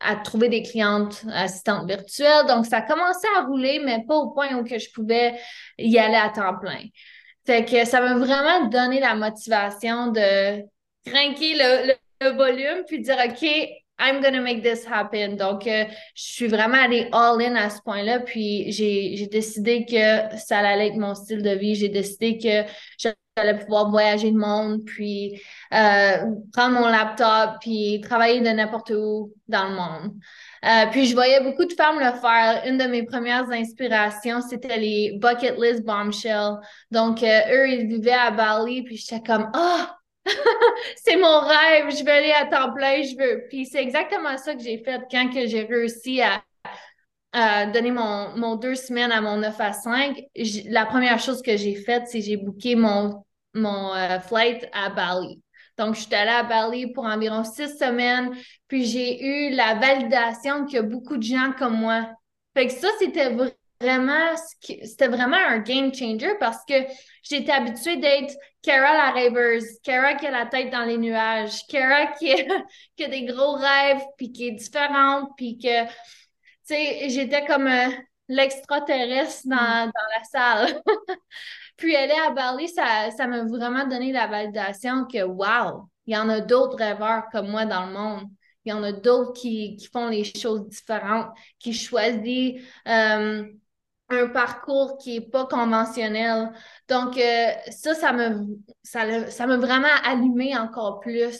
à 0.00 0.16
trouver 0.16 0.48
des 0.48 0.62
clientes 0.62 1.24
assistantes 1.32 1.88
virtuelles, 1.88 2.46
donc 2.48 2.66
ça 2.66 2.82
commençait 2.82 3.28
à 3.38 3.42
rouler, 3.42 3.80
mais 3.84 4.04
pas 4.06 4.16
au 4.16 4.30
point 4.30 4.54
où 4.54 4.64
que 4.64 4.78
je 4.78 4.90
pouvais 4.92 5.34
y 5.78 5.98
aller 5.98 6.16
à 6.16 6.30
temps 6.30 6.58
plein. 6.58 6.80
Fait 7.46 7.64
que 7.64 7.84
ça 7.84 8.00
m'a 8.00 8.14
vraiment 8.14 8.66
donné 8.66 9.00
la 9.00 9.14
motivation 9.14 10.08
de 10.08 10.62
craquer 11.04 11.54
le, 11.54 11.92
le 12.22 12.30
volume 12.36 12.84
puis 12.86 13.00
dire 13.00 13.18
OK, 13.24 13.46
I'm 13.98 14.20
gonna 14.20 14.40
make 14.40 14.62
this 14.62 14.84
happen. 14.86 15.36
Donc, 15.36 15.66
euh, 15.66 15.84
je 16.14 16.22
suis 16.22 16.46
vraiment 16.48 16.78
allée 16.82 17.08
all-in 17.12 17.54
à 17.54 17.70
ce 17.70 17.80
point-là. 17.82 18.20
Puis, 18.20 18.72
j'ai 18.72 19.28
décidé 19.30 19.86
que 19.86 20.36
ça 20.36 20.58
allait 20.58 20.88
être 20.88 20.96
mon 20.96 21.14
style 21.14 21.42
de 21.42 21.50
vie. 21.50 21.76
J'ai 21.76 21.90
décidé 21.90 22.38
que 22.38 22.68
j'allais 23.36 23.58
pouvoir 23.58 23.90
voyager 23.90 24.30
le 24.30 24.38
monde, 24.38 24.84
puis 24.84 25.40
euh, 25.72 26.16
prendre 26.52 26.74
mon 26.74 26.86
laptop, 26.86 27.56
puis 27.60 28.00
travailler 28.02 28.40
de 28.40 28.48
n'importe 28.48 28.90
où 28.90 29.32
dans 29.48 29.68
le 29.68 29.74
monde. 29.74 30.14
Euh, 30.64 30.86
puis, 30.90 31.06
je 31.06 31.14
voyais 31.14 31.42
beaucoup 31.42 31.64
de 31.64 31.72
femmes 31.72 31.98
le 31.98 32.18
faire. 32.20 32.62
Une 32.66 32.78
de 32.78 32.84
mes 32.84 33.02
premières 33.02 33.50
inspirations, 33.50 34.40
c'était 34.40 34.78
les 34.78 35.18
Bucket 35.20 35.56
List 35.58 35.84
Bombshell. 35.84 36.58
Donc, 36.90 37.22
eux, 37.22 37.68
ils 37.68 37.86
vivaient 37.88 38.12
à 38.12 38.30
Bali, 38.30 38.82
puis 38.82 38.96
j'étais 38.96 39.22
comme, 39.22 39.50
ah! 39.54 39.90
Oh! 39.90 39.94
c'est 40.96 41.16
mon 41.16 41.40
rêve, 41.40 41.90
je 41.90 42.02
veux 42.02 42.10
aller 42.10 42.32
à 42.32 42.46
temps 42.46 42.72
plein, 42.72 43.02
je 43.02 43.14
veux. 43.14 43.44
Puis 43.50 43.66
c'est 43.66 43.82
exactement 43.82 44.38
ça 44.38 44.54
que 44.54 44.62
j'ai 44.62 44.78
fait 44.78 45.02
quand 45.10 45.28
que 45.28 45.46
j'ai 45.46 45.64
réussi 45.64 46.22
à, 46.22 46.42
donner 47.72 47.90
mon, 47.90 48.36
mon, 48.36 48.56
deux 48.56 48.76
semaines 48.76 49.10
à 49.10 49.20
mon 49.20 49.38
9 49.38 49.60
à 49.60 49.72
5. 49.72 50.20
la 50.66 50.86
première 50.86 51.18
chose 51.18 51.42
que 51.42 51.56
j'ai 51.56 51.74
faite, 51.74 52.04
c'est 52.06 52.20
j'ai 52.20 52.36
booké 52.36 52.76
mon, 52.76 53.24
mon 53.54 53.94
euh, 53.94 54.20
flight 54.20 54.68
à 54.72 54.90
Bali. 54.90 55.40
Donc, 55.76 55.96
je 55.96 56.02
suis 56.02 56.14
allée 56.14 56.30
à 56.30 56.44
Bali 56.44 56.92
pour 56.92 57.04
environ 57.04 57.42
six 57.42 57.76
semaines, 57.78 58.30
puis 58.68 58.84
j'ai 58.84 59.24
eu 59.24 59.50
la 59.54 59.74
validation 59.74 60.64
qu'il 60.66 60.76
y 60.76 60.78
a 60.78 60.82
beaucoup 60.82 61.16
de 61.16 61.22
gens 61.22 61.52
comme 61.58 61.76
moi. 61.76 62.08
Fait 62.54 62.68
que 62.68 62.72
ça, 62.72 62.88
c'était 63.00 63.34
vraiment, 63.80 64.36
c'était 64.60 65.08
vraiment 65.08 65.36
un 65.36 65.58
game 65.58 65.92
changer 65.92 66.34
parce 66.38 66.64
que 66.64 66.74
j'étais 67.22 67.50
habituée 67.50 67.96
d'être 67.96 68.34
Kara 68.62 68.92
la 68.94 69.10
rêveuse, 69.10 69.64
Kara 69.82 70.14
qui 70.14 70.26
a 70.26 70.30
la 70.30 70.46
tête 70.46 70.70
dans 70.70 70.84
les 70.84 70.96
nuages, 70.96 71.66
Kara 71.68 72.06
qui, 72.18 72.32
a 72.32 73.08
des 73.08 73.24
gros 73.24 73.54
rêves, 73.54 74.02
puis 74.16 74.32
qui 74.32 74.48
est 74.48 74.52
différente, 74.52 75.30
puis 75.36 75.58
que, 75.58 75.84
sais, 76.64 77.08
j'étais 77.08 77.44
comme 77.46 77.66
euh, 77.66 77.88
l'extraterrestre 78.28 79.42
dans, 79.46 79.86
mm. 79.86 79.92
dans, 79.94 80.08
la 80.16 80.24
salle. 80.24 80.82
puis 81.76 81.96
aller 81.96 82.14
à 82.26 82.30
Bali, 82.30 82.68
ça, 82.68 83.10
ça 83.16 83.26
m'a 83.26 83.44
vraiment 83.44 83.86
donné 83.86 84.12
la 84.12 84.26
validation 84.26 85.04
que, 85.04 85.22
wow, 85.22 85.88
il 86.06 86.14
y 86.14 86.16
en 86.16 86.28
a 86.28 86.40
d'autres 86.40 86.76
rêveurs 86.76 87.24
comme 87.32 87.48
moi 87.48 87.64
dans 87.66 87.86
le 87.86 87.92
monde. 87.92 88.28
Il 88.64 88.70
y 88.70 88.72
en 88.72 88.82
a 88.82 88.92
d'autres 88.92 89.32
qui, 89.34 89.76
qui, 89.76 89.88
font 89.88 90.08
les 90.08 90.24
choses 90.24 90.66
différentes, 90.68 91.28
qui 91.58 91.74
choisissent 91.74 92.62
euh, 92.88 93.44
un 94.08 94.28
parcours 94.28 94.96
qui 94.98 95.18
n'est 95.18 95.26
pas 95.26 95.46
conventionnel. 95.46 96.50
Donc, 96.88 97.18
euh, 97.18 97.48
ça, 97.70 97.94
ça 97.94 98.12
me, 98.12 98.56
ça, 98.82 99.30
ça 99.30 99.46
m'a 99.46 99.58
vraiment 99.58 99.88
allumé 100.04 100.56
encore 100.56 101.00
plus. 101.00 101.38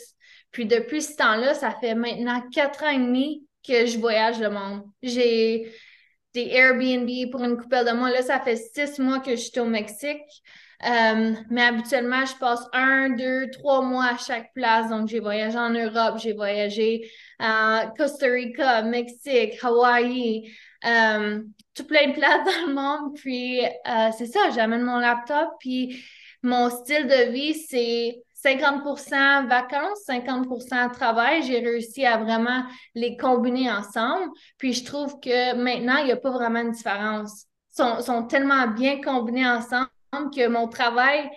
Puis 0.50 0.66
depuis 0.66 1.02
ce 1.02 1.16
temps-là, 1.16 1.54
ça 1.54 1.70
fait 1.72 1.94
maintenant 1.94 2.42
quatre 2.50 2.84
ans 2.84 2.90
et 2.90 2.98
demi 2.98 3.46
que 3.66 3.86
je 3.86 3.98
voyage 3.98 4.40
le 4.40 4.50
monde. 4.50 4.82
J'ai 5.02 5.72
des 6.34 6.48
Airbnb 6.50 7.08
pour 7.30 7.44
une 7.44 7.56
couple 7.56 7.84
de 7.84 7.92
mois. 7.92 8.10
Là, 8.10 8.22
ça 8.22 8.40
fait 8.40 8.56
six 8.56 8.98
mois 8.98 9.20
que 9.20 9.32
je 9.32 9.42
suis 9.42 9.60
au 9.60 9.66
Mexique. 9.66 10.20
Euh, 10.84 11.32
mais 11.50 11.62
habituellement, 11.62 12.26
je 12.26 12.36
passe 12.38 12.60
un, 12.72 13.10
deux, 13.10 13.48
trois 13.50 13.82
mois 13.82 14.06
à 14.06 14.18
chaque 14.18 14.52
place. 14.52 14.90
Donc, 14.90 15.08
j'ai 15.08 15.20
voyagé 15.20 15.56
en 15.56 15.70
Europe, 15.70 16.18
j'ai 16.18 16.34
voyagé 16.34 17.10
à 17.38 17.92
Costa 17.96 18.26
Rica, 18.26 18.82
Mexique, 18.82 19.54
Hawaï, 19.62 20.50
euh, 20.84 21.40
tout 21.74 21.84
plein 21.84 22.08
de 22.08 22.14
places 22.14 22.44
dans 22.44 22.66
le 22.68 22.74
monde. 22.74 23.16
Puis, 23.16 23.64
euh, 23.64 24.10
c'est 24.18 24.26
ça, 24.26 24.50
j'amène 24.54 24.82
mon 24.82 24.98
laptop. 24.98 25.48
Puis, 25.60 26.04
mon 26.42 26.68
style 26.68 27.06
de 27.06 27.32
vie, 27.32 27.54
c'est 27.54 28.22
50% 28.44 29.46
vacances, 29.48 30.04
50% 30.06 30.92
travail. 30.92 31.42
J'ai 31.42 31.60
réussi 31.60 32.04
à 32.04 32.18
vraiment 32.18 32.64
les 32.94 33.16
combiner 33.16 33.70
ensemble. 33.70 34.30
Puis, 34.58 34.74
je 34.74 34.84
trouve 34.84 35.18
que 35.20 35.54
maintenant, 35.54 35.96
il 35.98 36.06
n'y 36.06 36.12
a 36.12 36.16
pas 36.16 36.30
vraiment 36.30 36.64
de 36.64 36.70
différence. 36.70 37.46
Ils 37.72 37.76
sont, 37.76 38.00
sont 38.00 38.26
tellement 38.26 38.68
bien 38.68 39.00
combinés 39.00 39.48
ensemble 39.48 39.88
que 40.34 40.46
mon 40.46 40.68
travail, 40.68 41.28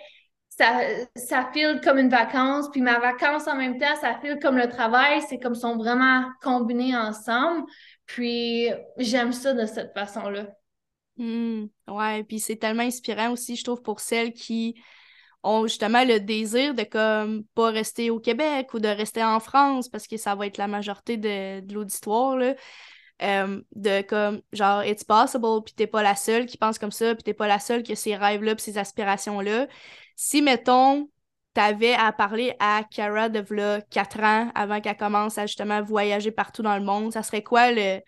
ça, 0.48 0.80
ça 1.16 1.50
file 1.52 1.80
comme 1.82 1.98
une 1.98 2.10
vacance, 2.10 2.68
puis 2.70 2.80
ma 2.80 2.98
vacance 2.98 3.46
en 3.48 3.56
même 3.56 3.78
temps, 3.78 3.96
ça 4.00 4.18
file 4.20 4.38
comme 4.40 4.56
le 4.56 4.68
travail. 4.68 5.22
C'est 5.28 5.38
comme 5.38 5.54
sont 5.54 5.76
vraiment 5.76 6.24
combinés 6.42 6.96
ensemble. 6.96 7.64
Puis 8.06 8.68
j'aime 8.98 9.32
ça 9.32 9.54
de 9.54 9.66
cette 9.66 9.94
façon-là. 9.94 10.48
Hmm, 11.16 11.66
ouais, 11.88 12.22
puis 12.24 12.38
c'est 12.38 12.56
tellement 12.56 12.84
inspirant 12.84 13.32
aussi, 13.32 13.56
je 13.56 13.64
trouve, 13.64 13.82
pour 13.82 13.98
celles 13.98 14.32
qui 14.32 14.80
ont 15.42 15.66
justement 15.66 16.04
le 16.04 16.18
désir 16.20 16.74
de 16.74 16.82
comme 16.82 17.44
pas 17.54 17.70
rester 17.70 18.10
au 18.10 18.18
Québec 18.18 18.74
ou 18.74 18.80
de 18.80 18.88
rester 18.88 19.22
en 19.22 19.40
France 19.40 19.88
parce 19.88 20.06
que 20.06 20.16
ça 20.16 20.34
va 20.34 20.46
être 20.46 20.58
la 20.58 20.68
majorité 20.68 21.16
de, 21.16 21.72
l'auditoire. 21.72 22.36
Là. 22.36 22.54
Euh, 23.20 23.60
de 23.74 24.02
comme 24.02 24.42
genre 24.52 24.84
it's 24.84 25.02
possible 25.02 25.64
puis 25.64 25.74
t'es 25.74 25.88
pas 25.88 26.04
la 26.04 26.14
seule 26.14 26.46
qui 26.46 26.56
pense 26.56 26.78
comme 26.78 26.92
ça 26.92 27.16
puis 27.16 27.24
t'es 27.24 27.34
pas 27.34 27.48
la 27.48 27.58
seule 27.58 27.82
qui 27.82 27.90
a 27.90 27.96
ces 27.96 28.14
rêves 28.14 28.44
là 28.44 28.54
puis 28.54 28.62
ces 28.62 28.78
aspirations 28.78 29.40
là 29.40 29.66
si 30.14 30.40
mettons 30.40 31.10
t'avais 31.52 31.94
à 31.94 32.12
parler 32.12 32.54
à 32.60 32.84
Kara 32.88 33.28
de 33.28 33.42
là 33.52 33.80
4 33.90 34.20
ans 34.20 34.52
avant 34.54 34.80
qu'elle 34.80 34.96
commence 34.96 35.36
à 35.36 35.46
justement 35.46 35.82
voyager 35.82 36.30
partout 36.30 36.62
dans 36.62 36.78
le 36.78 36.84
monde 36.84 37.12
ça 37.12 37.24
serait 37.24 37.42
quoi 37.42 37.72
le 37.72 38.00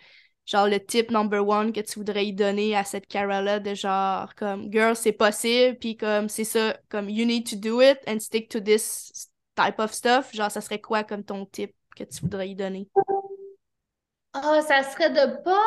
genre 0.51 0.67
le 0.67 0.85
type 0.85 1.11
number 1.11 1.47
one 1.47 1.73
que 1.73 1.81
tu 1.81 1.99
voudrais 1.99 2.27
y 2.27 2.33
donner 2.33 2.75
à 2.75 2.85
cette 2.85 3.07
Kara 3.07 3.41
là 3.41 3.61
de 3.61 3.75
genre 3.75 4.35
comme 4.35 4.73
girl 4.73 4.97
c'est 4.97 5.13
possible 5.13 5.79
puis 5.79 5.97
comme 5.97 6.29
c'est 6.29 6.45
ça 6.45 6.77
comme 6.89 7.09
you 7.09 7.25
need 7.25 7.49
to 7.49 7.57
do 7.57 7.81
it 7.81 7.99
and 8.07 8.19
stick 8.19 8.49
to 8.49 8.61
this 8.61 9.31
type 9.55 9.79
of 9.79 9.93
stuff 9.93 10.33
genre 10.35 10.51
ça 10.51 10.61
serait 10.61 10.81
quoi 10.81 11.05
comme 11.05 11.23
ton 11.23 11.47
type 11.47 11.75
que 11.97 12.05
tu 12.05 12.23
voudrais 12.23 12.49
y 12.49 12.55
donner? 12.55 12.89
Ah, 14.33 14.61
ça 14.63 14.83
serait 14.85 15.11
de 15.11 15.43
pas 15.43 15.61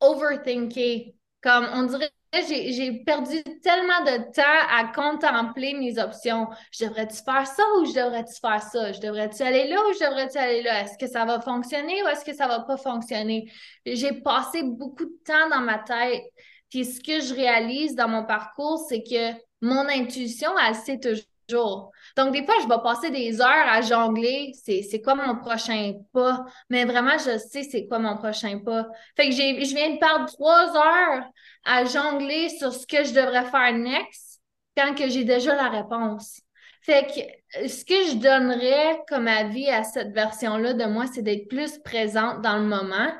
overthinker. 0.00 1.14
Comme 1.42 1.66
on 1.72 1.84
dirait 1.84 2.10
j'ai 2.32 3.02
perdu 3.04 3.42
tellement 3.62 4.04
de 4.04 4.32
temps 4.32 4.42
à 4.70 4.84
contempler 4.92 5.74
mes 5.74 5.98
options. 5.98 6.46
Je 6.72 6.84
devrais-tu 6.84 7.22
faire 7.22 7.46
ça 7.46 7.62
ou 7.78 7.86
je 7.86 7.94
devrais-tu 7.94 8.38
faire 8.40 8.62
ça? 8.62 8.92
Je 8.92 9.00
devrais-tu 9.00 9.42
aller 9.42 9.68
là 9.68 9.76
ou 9.76 9.92
je 9.94 10.06
devrais-tu 10.06 10.36
aller 10.38 10.62
là? 10.62 10.82
Est-ce 10.82 10.98
que 10.98 11.10
ça 11.10 11.24
va 11.24 11.40
fonctionner 11.40 12.02
ou 12.02 12.08
est-ce 12.08 12.24
que 12.24 12.34
ça 12.34 12.46
va 12.46 12.60
pas 12.60 12.76
fonctionner? 12.76 13.50
J'ai 13.86 14.12
passé 14.20 14.62
beaucoup 14.62 15.04
de 15.04 15.18
temps 15.24 15.48
dans 15.50 15.60
ma 15.62 15.78
tête. 15.78 16.22
Puis 16.70 16.84
ce 16.84 17.00
que 17.00 17.20
je 17.20 17.34
réalise 17.34 17.94
dans 17.94 18.08
mon 18.08 18.24
parcours, 18.24 18.84
c'est 18.88 19.02
que 19.02 19.32
mon 19.60 19.88
intuition, 19.88 20.50
elle 20.58 20.74
sait 20.74 21.00
toujours. 21.00 21.92
Donc, 22.16 22.32
des 22.32 22.44
fois, 22.44 22.54
je 22.62 22.68
vais 22.68 22.82
passer 22.82 23.10
des 23.10 23.40
heures 23.40 23.68
à 23.68 23.80
jongler. 23.82 24.52
C'est 24.64 25.02
quoi 25.02 25.14
mon 25.14 25.36
prochain 25.36 25.94
pas? 26.12 26.44
Mais 26.70 26.84
vraiment, 26.84 27.18
je 27.18 27.38
sais 27.38 27.62
c'est 27.62 27.86
quoi 27.86 27.98
mon 27.98 28.16
prochain 28.16 28.58
pas. 28.58 28.86
Fait 29.16 29.28
que 29.28 29.34
je 29.34 29.74
viens 29.74 29.94
de 29.94 29.98
perdre 29.98 30.26
trois 30.26 30.76
heures 30.76 31.24
à 31.64 31.84
jongler 31.84 32.48
sur 32.48 32.72
ce 32.72 32.86
que 32.86 33.04
je 33.04 33.12
devrais 33.12 33.44
faire 33.44 33.72
next 33.72 34.40
quand 34.76 34.94
que 34.94 35.08
j'ai 35.08 35.24
déjà 35.24 35.54
la 35.54 35.68
réponse. 35.68 36.40
Fait 36.82 37.06
que 37.06 37.68
ce 37.68 37.84
que 37.84 38.10
je 38.10 38.16
donnerais 38.16 39.02
comme 39.08 39.28
avis 39.28 39.68
à 39.68 39.84
cette 39.84 40.12
version-là 40.12 40.72
de 40.72 40.84
moi, 40.86 41.04
c'est 41.06 41.22
d'être 41.22 41.48
plus 41.48 41.78
présente 41.78 42.40
dans 42.40 42.56
le 42.56 42.64
moment, 42.64 43.12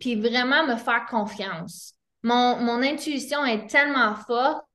puis 0.00 0.16
vraiment 0.16 0.66
me 0.66 0.76
faire 0.76 1.06
confiance. 1.08 1.92
Mon, 2.22 2.56
mon 2.56 2.82
intuition 2.82 3.44
est 3.44 3.68
tellement 3.68 4.16
forte 4.16 4.65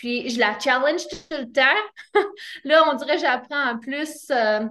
puis 0.00 0.30
je 0.30 0.38
la 0.40 0.58
challenge 0.58 1.06
tout 1.08 1.18
le 1.30 1.52
temps. 1.52 2.14
là, 2.64 2.90
on 2.90 2.96
dirait 2.96 3.16
que 3.16 3.20
j'apprends 3.20 3.66
à 3.66 3.76
plus 3.76 4.30
euh, 4.30 4.66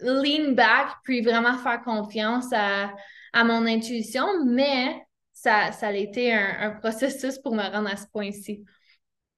lean 0.00 0.52
back, 0.52 0.96
puis 1.02 1.22
vraiment 1.22 1.56
faire 1.56 1.82
confiance 1.82 2.52
à, 2.52 2.92
mon 3.34 3.66
intuition, 3.66 4.26
mais 4.44 5.02
ça, 5.32 5.72
ça 5.72 5.88
a 5.88 5.92
été 5.92 6.34
un, 6.34 6.72
processus 6.72 7.38
pour 7.38 7.54
me 7.54 7.62
rendre 7.62 7.88
à 7.88 7.96
ce 7.96 8.06
point-ci. 8.12 8.64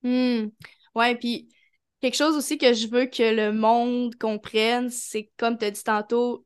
Hmm. 0.03 0.49
Ouais, 0.97 1.15
puis 1.15 1.55
quelque 2.01 2.17
chose 2.17 2.37
aussi 2.37 2.59
que 2.59 2.73
je 2.73 2.89
veux 2.89 3.07
que 3.07 3.23
le 3.23 3.53
monde 3.53 4.17
comprenne, 4.17 4.91
c'est 4.91 5.31
comme 5.37 5.57
tu 5.57 5.67
as 5.67 5.71
dit 5.71 5.85
tantôt, 5.85 6.45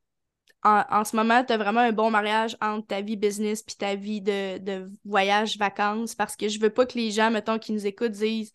en, 0.65 1.05
ce 1.05 1.15
moment, 1.15 1.45
tu 1.45 1.53
as 1.53 1.59
vraiment 1.59 1.81
un 1.81 1.93
bon 1.93 2.11
mariage 2.11 2.57
entre 2.63 2.87
ta 2.87 3.01
vie 3.03 3.17
business 3.17 3.63
puis 3.63 3.77
ta 3.77 3.95
vie 3.95 4.23
de, 4.23 4.59
de 4.59 4.91
voyage, 5.05 5.59
vacances, 5.59 6.15
parce 6.15 6.37
que 6.37 6.49
je 6.49 6.59
veux 6.59 6.71
pas 6.71 6.87
que 6.87 6.95
les 6.99 7.11
gens, 7.11 7.31
mettons, 7.31 7.59
qui 7.59 7.73
nous 7.73 7.87
écoutent 7.87 8.13
disent 8.13 8.53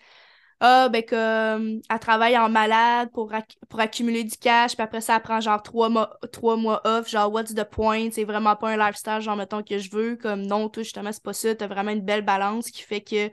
Ah, 0.59 0.89
ben 0.89 1.03
comme 1.05 1.81
elle 1.89 1.99
travaille 1.99 2.37
en 2.37 2.49
malade 2.49 3.09
pour, 3.13 3.31
pour 3.69 3.79
accumuler 3.79 4.23
du 4.23 4.37
cash, 4.37 4.75
puis 4.75 4.83
après 4.83 5.01
ça, 5.01 5.19
prend 5.19 5.39
genre 5.39 5.61
trois 5.61 5.89
mois, 5.89 6.17
trois 6.31 6.55
mois 6.57 6.81
off, 6.85 7.07
genre 7.09 7.31
what's 7.31 7.53
the 7.53 7.63
point? 7.63 8.09
C'est 8.11 8.23
vraiment 8.23 8.55
pas 8.55 8.69
un 8.69 8.77
lifestyle, 8.77 9.21
genre 9.21 9.35
mettons 9.35 9.63
que 9.63 9.77
je 9.77 9.91
veux. 9.91 10.15
Comme 10.15 10.41
non, 10.47 10.69
toi, 10.69 10.83
justement, 10.83 11.11
c'est 11.11 11.23
pas 11.23 11.33
ça. 11.33 11.55
Tu 11.55 11.63
as 11.63 11.67
vraiment 11.67 11.91
une 11.91 12.01
belle 12.01 12.23
balance 12.25 12.71
qui 12.71 12.81
fait 12.81 13.01
que 13.01 13.29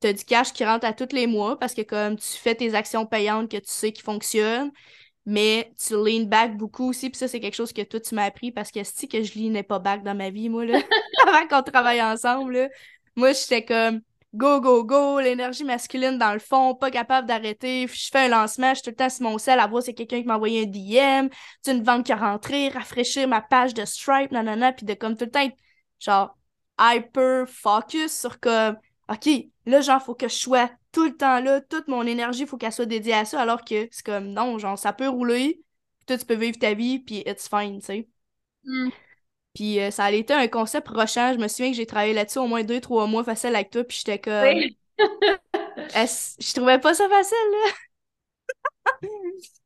tu 0.00 0.08
as 0.08 0.12
du 0.12 0.24
cash 0.24 0.52
qui 0.52 0.64
rentre 0.64 0.86
à 0.86 0.92
tous 0.92 1.14
les 1.14 1.26
mois 1.26 1.58
parce 1.58 1.74
que 1.74 1.82
comme 1.82 2.16
tu 2.16 2.28
fais 2.28 2.54
tes 2.54 2.74
actions 2.74 3.06
payantes 3.06 3.50
que 3.50 3.56
tu 3.58 3.70
sais 3.70 3.92
qui 3.92 4.02
fonctionnent 4.02 4.72
mais 5.26 5.72
tu 5.78 5.94
lean 5.94 6.24
back 6.24 6.56
beaucoup 6.56 6.88
aussi, 6.90 7.10
puis 7.10 7.18
ça, 7.18 7.28
c'est 7.28 7.40
quelque 7.40 7.54
chose 7.54 7.72
que 7.72 7.82
toi, 7.82 8.00
tu 8.00 8.14
m'as 8.14 8.24
appris 8.24 8.50
parce 8.52 8.70
que 8.70 8.82
si 8.84 9.08
que 9.08 9.22
je 9.22 9.38
leanais 9.38 9.62
pas 9.62 9.78
back 9.78 10.02
dans 10.02 10.14
ma 10.14 10.30
vie, 10.30 10.48
moi, 10.48 10.64
là, 10.64 10.78
avant 11.26 11.46
qu'on 11.48 11.62
travaille 11.62 12.02
ensemble, 12.02 12.52
là, 12.54 12.68
moi, 13.16 13.32
j'étais 13.32 13.64
comme 13.64 14.00
go, 14.34 14.60
go, 14.60 14.84
go, 14.84 15.20
l'énergie 15.20 15.64
masculine 15.64 16.18
dans 16.18 16.32
le 16.32 16.38
fond, 16.38 16.74
pas 16.74 16.90
capable 16.90 17.28
d'arrêter. 17.28 17.86
Je 17.86 18.08
fais 18.10 18.20
un 18.20 18.28
lancement, 18.28 18.70
je 18.70 18.76
suis 18.76 18.84
tout 18.84 18.90
le 18.90 18.96
temps 18.96 19.10
sur 19.10 19.24
mon 19.24 19.38
sel 19.38 19.60
à 19.60 19.66
voir 19.66 19.82
c'est 19.82 19.94
quelqu'un 19.94 20.20
qui 20.20 20.26
m'a 20.26 20.36
envoyé 20.36 20.62
un 20.62 20.66
DM, 20.66 21.28
tu 21.64 21.70
une 21.70 21.84
vente 21.84 22.06
qui 22.06 22.12
a 22.12 22.16
rentré, 22.16 22.68
rafraîchir 22.70 23.28
ma 23.28 23.42
page 23.42 23.74
de 23.74 23.84
Stripe, 23.84 24.32
nanana, 24.32 24.72
puis 24.72 24.86
de 24.86 24.94
comme 24.94 25.16
tout 25.16 25.26
le 25.26 25.30
temps 25.30 25.48
genre 26.00 26.36
hyper 26.80 27.48
focus 27.48 28.12
sur 28.18 28.40
comme 28.40 28.76
OK, 29.08 29.28
là, 29.66 29.80
genre, 29.80 30.02
faut 30.02 30.14
que 30.14 30.28
je 30.28 30.34
sois 30.34 30.70
tout 30.92 31.04
le 31.04 31.16
temps 31.16 31.40
là, 31.40 31.60
toute 31.60 31.88
mon 31.88 32.06
énergie, 32.06 32.46
faut 32.46 32.56
qu'elle 32.56 32.72
soit 32.72 32.86
dédiée 32.86 33.14
à 33.14 33.24
ça, 33.24 33.40
alors 33.40 33.64
que 33.64 33.88
c'est 33.90 34.04
comme 34.04 34.28
non, 34.28 34.58
genre, 34.58 34.78
ça 34.78 34.92
peut 34.92 35.08
rouler, 35.08 35.62
toi, 36.06 36.18
tu 36.18 36.24
peux 36.26 36.34
vivre 36.34 36.58
ta 36.58 36.74
vie, 36.74 36.98
puis 36.98 37.22
it's 37.26 37.48
fine, 37.48 37.80
tu 37.80 37.86
sais. 37.86 38.08
Mm. 38.64 38.90
Puis 39.54 39.80
euh, 39.80 39.90
ça 39.90 40.04
a 40.04 40.10
été 40.12 40.32
un 40.32 40.48
concept 40.48 40.88
rochant. 40.88 41.32
Je 41.34 41.38
me 41.38 41.48
souviens 41.48 41.70
que 41.70 41.76
j'ai 41.76 41.86
travaillé 41.86 42.14
là-dessus 42.14 42.38
au 42.38 42.46
moins 42.46 42.62
deux, 42.62 42.80
trois 42.80 43.06
mois 43.06 43.24
facile 43.24 43.54
avec 43.54 43.70
toi, 43.70 43.84
puis 43.84 43.98
j'étais 43.98 44.18
comme. 44.18 44.58
je 44.98 46.54
trouvais 46.54 46.78
pas 46.78 46.94
ça 46.94 47.08
facile, 47.08 47.36
là? 47.50 47.72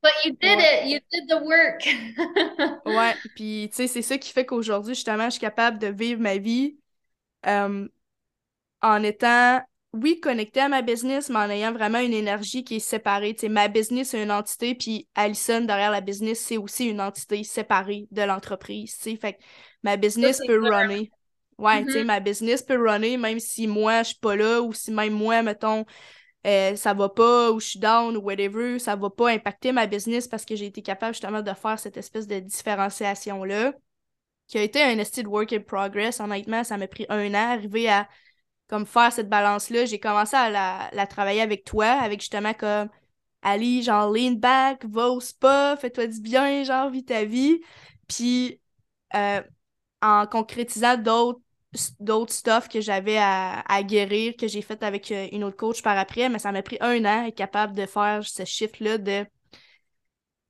But 0.03 0.12
you 0.25 0.33
did 0.40 0.59
it, 0.59 0.87
you 0.87 1.01
did 1.12 1.29
the 1.29 1.42
work. 1.42 1.83
ouais, 2.87 3.14
puis 3.35 3.68
tu 3.70 3.77
sais, 3.77 3.87
c'est 3.87 4.03
ça 4.03 4.18
qui 4.18 4.33
fait 4.33 4.46
qu'aujourd'hui, 4.46 4.94
justement, 4.94 5.27
je 5.27 5.31
suis 5.33 5.40
capable 5.40 5.79
de 5.79 5.88
vivre 5.88 6.20
ma 6.20 6.37
vie 6.38 6.79
euh, 7.46 7.88
en 8.83 9.03
étant 9.03 9.61
oui, 9.97 10.21
connecté 10.21 10.61
à 10.61 10.69
ma 10.69 10.83
business, 10.83 11.31
mais 11.31 11.39
en 11.39 11.51
ayant 11.51 11.73
vraiment 11.73 11.99
une 11.99 12.12
énergie 12.12 12.65
qui 12.65 12.77
est 12.77 12.81
séparée. 12.81 13.35
sais, 13.39 13.49
ma 13.49 13.69
business, 13.69 14.11
c'est 14.11 14.23
une 14.23 14.31
entité, 14.31 14.75
puis 14.75 15.09
Allison, 15.15 15.62
derrière 15.62 15.91
la 15.91 16.01
business, 16.01 16.41
c'est 16.41 16.59
aussi 16.59 16.87
une 16.87 17.01
entité 17.01 17.43
séparée 17.45 18.07
de 18.11 18.23
l'entreprise. 18.23 18.95
Fait 18.97 19.17
que 19.19 19.39
ma 19.83 19.97
business 19.97 20.39
peut 20.47 20.61
runner. 20.61 21.11
Ouais, 21.59 21.83
tu 21.85 21.93
sais, 21.93 22.03
mm-hmm. 22.03 22.07
ma 22.07 22.21
business 22.21 22.62
peut 22.62 22.77
runner 22.77 23.17
même 23.17 23.41
si 23.41 23.67
moi, 23.67 24.03
je 24.03 24.09
suis 24.09 24.19
pas 24.19 24.37
là, 24.37 24.61
ou 24.61 24.75
si 24.75 24.91
même 24.91 25.15
moi, 25.15 25.43
mettons, 25.43 25.87
euh, 26.47 26.77
ça 26.77 26.93
va 26.93 27.09
pas, 27.09 27.51
ou 27.51 27.61
je 27.61 27.67
suis 27.67 27.79
down, 27.79 28.17
ou 28.17 28.21
whatever, 28.21 28.79
ça 28.79 28.95
va 28.95 29.09
pas 29.09 29.31
impacter 29.31 29.73
ma 29.73 29.87
business 29.87 30.29
parce 30.29 30.45
que 30.45 30.55
j'ai 30.55 30.67
été 30.67 30.83
capable 30.83 31.15
justement 31.15 31.41
de 31.41 31.55
faire 31.55 31.79
cette 31.79 31.97
espèce 31.97 32.27
de 32.27 32.39
différenciation-là, 32.39 33.73
qui 34.47 34.59
a 34.59 34.62
été 34.62 34.83
un 34.83 34.97
de 34.97 35.27
work 35.27 35.55
in 35.55 35.61
progress. 35.61 36.21
Honnêtement, 36.21 36.62
ça 36.62 36.77
m'a 36.77 36.87
pris 36.87 37.07
un 37.09 37.33
an, 37.33 37.53
arriver 37.55 37.89
à 37.89 38.07
comme 38.68 38.87
faire 38.87 39.12
cette 39.12 39.29
balance-là. 39.29 39.85
J'ai 39.87 40.00
commencé 40.00 40.37
à 40.37 40.50
la, 40.92 41.07
travailler 41.07 41.42
avec 41.42 41.64
toi, 41.64 41.87
avec 41.87 42.20
justement 42.20 42.55
comme 42.55 42.88
Ali, 43.42 43.83
genre 43.83 44.11
lean 44.11 44.33
back, 44.33 44.85
va 44.87 45.09
au 45.09 45.20
spa, 45.20 45.76
fais-toi 45.81 46.09
du 46.09 46.20
bien, 46.20 46.64
genre 46.64 46.90
vis 46.90 47.05
ta 47.05 47.24
vie. 47.24 47.61
Puis 48.09 48.61
euh, 49.14 49.42
en 50.02 50.26
concrétisant 50.26 50.96
d'autres 50.96 51.40
d'autres 52.00 52.33
stuff 52.33 52.68
que 52.68 52.81
j'avais 52.81 53.18
à, 53.18 53.83
guérir, 53.83 54.35
que 54.38 54.48
j'ai 54.48 54.62
fait 54.62 54.83
avec 54.83 55.11
euh, 55.12 55.29
une 55.33 55.44
autre 55.44 55.57
coach 55.57 55.83
par 55.83 55.98
après, 55.98 56.29
mais 56.29 56.38
ça 56.38 56.52
m'a 56.52 56.62
pris 56.62 56.79
un 56.81 57.05
an 57.05 57.26
être 57.26 57.35
capable 57.35 57.74
de 57.74 57.85
faire 57.87 58.24
ce 58.24 58.44
shift-là 58.44 58.98
de 58.98 59.26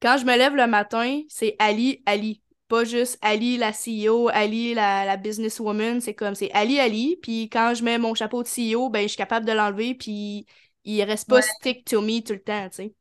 quand 0.01 0.19
je 0.19 0.25
me 0.25 0.37
lève 0.37 0.55
le 0.55 0.67
matin, 0.67 1.23
c'est 1.29 1.57
Ali, 1.59 2.03
Ali 2.07 2.43
pas 2.69 2.85
juste 2.85 3.19
Ali, 3.23 3.57
la 3.57 3.73
CEO, 3.73 4.29
Ali, 4.29 4.75
la, 4.75 5.05
la 5.05 5.17
businesswoman, 5.17 6.01
c'est 6.01 6.15
comme, 6.15 6.35
c'est 6.35 6.51
Ali, 6.53 6.79
Ali, 6.81 7.19
puis 7.23 7.49
quand 7.49 7.75
je 7.75 7.85
mets 7.85 7.99
mon 7.99 8.15
chapeau 8.15 8.43
de 8.43 8.49
CEO, 8.49 8.91
ben, 8.91 9.03
je 9.03 9.09
suis 9.09 9.17
capable 9.17 9.47
de 9.47 9.53
l'enlever, 9.53 9.95
puis 9.95 10.47
il 10.85 11.03
reste 11.03 11.29
pas 11.29 11.43
stick 11.43 11.85
to 11.85 12.01
me 12.01 12.21
tout 12.21 12.33
le 12.33 12.43
temps, 12.43 12.69
tu 12.69 12.77
sais. 12.77 12.95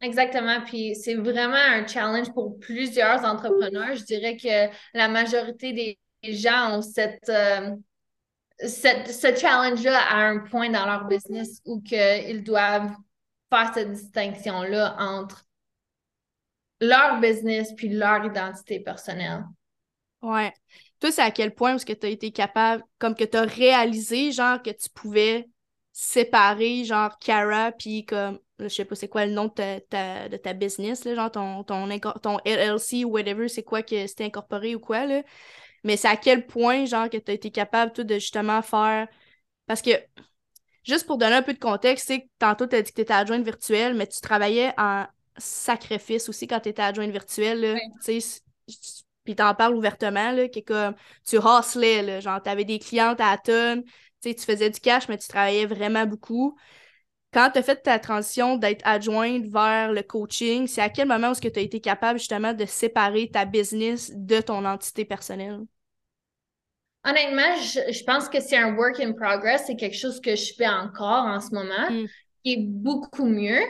Exactement, 0.00 0.60
puis 0.66 0.94
c'est 0.94 1.14
vraiment 1.14 1.54
un 1.54 1.86
challenge 1.86 2.32
pour 2.34 2.58
plusieurs 2.58 3.24
entrepreneurs. 3.24 3.94
Je 3.94 4.04
dirais 4.04 4.36
que 4.36 4.70
la 4.92 5.08
majorité 5.08 5.72
des 5.72 5.98
gens 6.24 6.76
ont 6.76 6.82
cette, 6.82 7.28
euh, 7.28 7.70
cette 8.58 9.08
ce 9.08 9.34
challenge-là 9.34 9.98
à 10.10 10.26
un 10.26 10.40
point 10.40 10.68
dans 10.68 10.84
leur 10.84 11.06
business 11.06 11.60
où 11.64 11.80
qu'ils 11.80 12.42
doivent 12.42 12.90
faire 13.50 13.72
cette 13.72 13.92
distinction-là 13.92 14.96
entre 14.98 15.44
leur 16.80 17.20
business 17.20 17.72
puis 17.76 17.88
leur 17.88 18.24
identité 18.24 18.80
personnelle. 18.80 19.44
Ouais. 20.22 20.52
Toi, 21.00 21.12
c'est 21.12 21.22
à 21.22 21.30
quel 21.30 21.54
point 21.54 21.74
est-ce 21.74 21.84
que 21.86 21.92
tu 21.92 22.06
as 22.06 22.10
été 22.10 22.30
capable, 22.30 22.82
comme 22.98 23.14
que 23.14 23.24
tu 23.24 23.36
as 23.36 23.42
réalisé, 23.42 24.32
genre, 24.32 24.62
que 24.62 24.70
tu 24.70 24.88
pouvais 24.94 25.48
séparer, 25.92 26.84
genre, 26.84 27.18
Cara, 27.18 27.72
puis 27.72 28.06
comme, 28.06 28.38
je 28.58 28.68
sais 28.68 28.84
pas 28.84 28.94
c'est 28.94 29.08
quoi 29.08 29.26
le 29.26 29.32
nom 29.32 29.46
de 29.46 29.78
ta, 29.80 30.28
de 30.28 30.36
ta 30.36 30.52
business, 30.54 31.04
là, 31.04 31.14
genre, 31.14 31.30
ton, 31.30 31.62
ton, 31.64 31.88
ton 32.22 32.38
LLC 32.44 33.04
ou 33.04 33.10
whatever, 33.10 33.48
c'est 33.48 33.62
quoi 33.62 33.82
que 33.82 34.06
c'était 34.06 34.24
incorporé 34.24 34.74
ou 34.74 34.80
quoi, 34.80 35.06
là. 35.06 35.22
Mais 35.84 35.96
c'est 35.98 36.08
à 36.08 36.16
quel 36.16 36.46
point, 36.46 36.86
genre, 36.86 37.10
que 37.10 37.18
tu 37.18 37.30
as 37.30 37.34
été 37.34 37.50
capable, 37.50 37.92
toi, 37.92 38.04
de 38.04 38.14
justement 38.14 38.62
faire. 38.62 39.06
Parce 39.66 39.82
que, 39.82 39.90
juste 40.84 41.06
pour 41.06 41.18
donner 41.18 41.36
un 41.36 41.42
peu 41.42 41.52
de 41.54 41.58
contexte, 41.58 42.06
c'est 42.08 42.20
que 42.22 42.26
tantôt, 42.38 42.66
tu 42.66 42.76
as 42.76 42.82
dit 42.82 42.90
que 42.90 42.96
tu 42.96 43.02
étais 43.02 43.12
adjointe 43.12 43.44
virtuelle, 43.44 43.94
mais 43.94 44.06
tu 44.06 44.20
travaillais 44.20 44.72
en 44.78 45.06
sacrifice 45.36 46.28
aussi 46.28 46.46
quand 46.46 46.60
tu 46.60 46.68
étais 46.68 46.82
adjointe 46.82 47.10
virtuelle. 47.10 47.78
tu 48.04 48.20
sais 48.20 48.40
Puis 49.24 49.36
t'en 49.36 49.54
parles 49.54 49.74
ouvertement, 49.74 50.32
là, 50.32 50.48
que 50.48 50.60
comme 50.60 50.94
tu 51.26 51.36
hustlais, 51.36 52.02
là, 52.02 52.20
genre 52.20 52.42
t'avais 52.42 52.64
des 52.64 52.78
clientes 52.78 53.20
à 53.20 53.32
la 53.32 53.38
tonne, 53.38 53.84
tu 54.22 54.34
faisais 54.34 54.70
du 54.70 54.80
cash, 54.80 55.08
mais 55.08 55.18
tu 55.18 55.28
travaillais 55.28 55.66
vraiment 55.66 56.06
beaucoup. 56.06 56.56
Quand 57.32 57.50
tu 57.50 57.58
as 57.58 57.62
fait 57.62 57.82
ta 57.82 57.98
transition 57.98 58.56
d'être 58.56 58.86
adjointe 58.86 59.46
vers 59.46 59.92
le 59.92 60.02
coaching, 60.02 60.68
c'est 60.68 60.80
à 60.80 60.88
quel 60.88 61.08
moment 61.08 61.32
est-ce 61.32 61.42
que 61.42 61.48
tu 61.48 61.58
as 61.58 61.62
été 61.62 61.80
capable 61.80 62.18
justement 62.18 62.52
de 62.52 62.64
séparer 62.64 63.28
ta 63.28 63.44
business 63.44 64.12
de 64.14 64.40
ton 64.40 64.64
entité 64.64 65.04
personnelle? 65.04 65.60
Honnêtement, 67.04 67.56
je, 67.56 68.04
pense 68.04 68.28
que 68.28 68.40
c'est 68.40 68.56
un 68.56 68.76
work 68.76 69.00
in 69.00 69.12
progress. 69.12 69.64
C'est 69.66 69.76
quelque 69.76 69.96
chose 69.96 70.20
que 70.20 70.36
je 70.36 70.54
fais 70.54 70.68
encore 70.68 71.26
en 71.26 71.40
ce 71.40 71.50
moment, 71.52 71.90
hmm. 71.90 72.06
qui 72.44 72.52
est 72.52 72.64
beaucoup 72.66 73.26
mieux. 73.26 73.60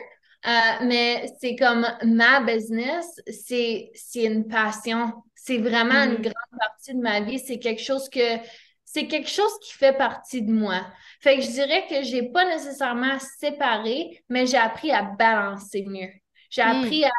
Euh, 0.46 0.84
mais 0.84 1.26
c'est 1.40 1.56
comme 1.56 1.86
ma 2.04 2.40
business, 2.40 3.06
c'est 3.30 3.90
une 4.14 4.46
passion. 4.46 5.12
C'est 5.34 5.58
vraiment 5.58 6.04
une 6.04 6.18
mm. 6.18 6.22
grande 6.22 6.58
partie 6.58 6.94
de 6.94 7.00
ma 7.00 7.20
vie. 7.20 7.38
C'est 7.38 7.58
quelque 7.58 7.82
chose 7.82 8.08
que 8.08 8.38
c'est 8.84 9.06
quelque 9.08 9.28
chose 9.28 9.52
qui 9.64 9.72
fait 9.72 9.96
partie 9.96 10.42
de 10.42 10.52
moi. 10.52 10.86
Fait 11.20 11.36
que 11.36 11.42
je 11.42 11.50
dirais 11.50 11.86
que 11.88 12.02
j'ai 12.02 12.22
pas 12.30 12.44
nécessairement 12.44 13.18
séparé, 13.40 14.22
mais 14.28 14.46
j'ai 14.46 14.56
appris 14.58 14.92
à 14.92 15.02
balancer 15.02 15.84
mieux. 15.86 16.10
J'ai 16.50 16.62
Hmm. 16.62 16.84
appris 16.84 17.04
à, 17.04 17.10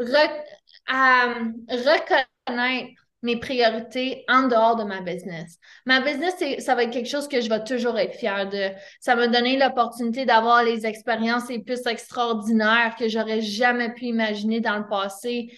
re- 0.00 0.44
à 0.86 1.24
reconnaître 1.68 3.07
mes 3.22 3.36
priorités 3.36 4.24
en 4.28 4.46
dehors 4.48 4.76
de 4.76 4.84
ma 4.84 5.00
business. 5.00 5.58
Ma 5.86 6.00
business, 6.00 6.34
ça 6.60 6.74
va 6.74 6.84
être 6.84 6.92
quelque 6.92 7.08
chose 7.08 7.28
que 7.28 7.40
je 7.40 7.48
vais 7.48 7.62
toujours 7.64 7.98
être 7.98 8.14
fière 8.14 8.48
de. 8.48 8.70
Ça 9.00 9.16
m'a 9.16 9.26
donné 9.26 9.58
l'opportunité 9.58 10.24
d'avoir 10.24 10.62
les 10.62 10.86
expériences 10.86 11.48
les 11.48 11.58
plus 11.58 11.84
extraordinaires 11.86 12.94
que 12.98 13.08
j'aurais 13.08 13.40
jamais 13.40 13.92
pu 13.92 14.06
imaginer 14.06 14.60
dans 14.60 14.78
le 14.78 14.88
passé, 14.88 15.48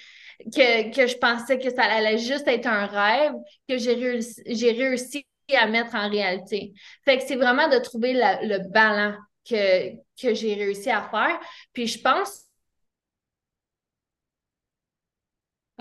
que, 0.55 0.91
que 0.95 1.07
je 1.07 1.17
pensais 1.19 1.59
que 1.59 1.71
ça 1.71 1.83
allait 1.83 2.19
juste 2.19 2.49
être 2.49 2.67
un 2.67 2.87
rêve, 2.87 3.35
que 3.69 3.77
j'ai 3.77 3.95
réussi, 3.95 4.43
réussi 4.47 5.27
à 5.55 5.67
mettre 5.67 5.95
en 5.95 6.09
réalité. 6.09 6.73
Fait 7.05 7.19
que 7.19 7.25
c'est 7.27 7.37
vraiment 7.37 7.69
de 7.69 7.79
trouver 7.79 8.15
le 8.15 8.71
ballon 8.71 9.17
que, 9.49 9.91
que 10.21 10.35
j'ai 10.35 10.55
réussi 10.55 10.91
à 10.91 11.03
faire. 11.03 11.39
Puis 11.73 11.89
je 11.89 12.01
pense 12.01 12.50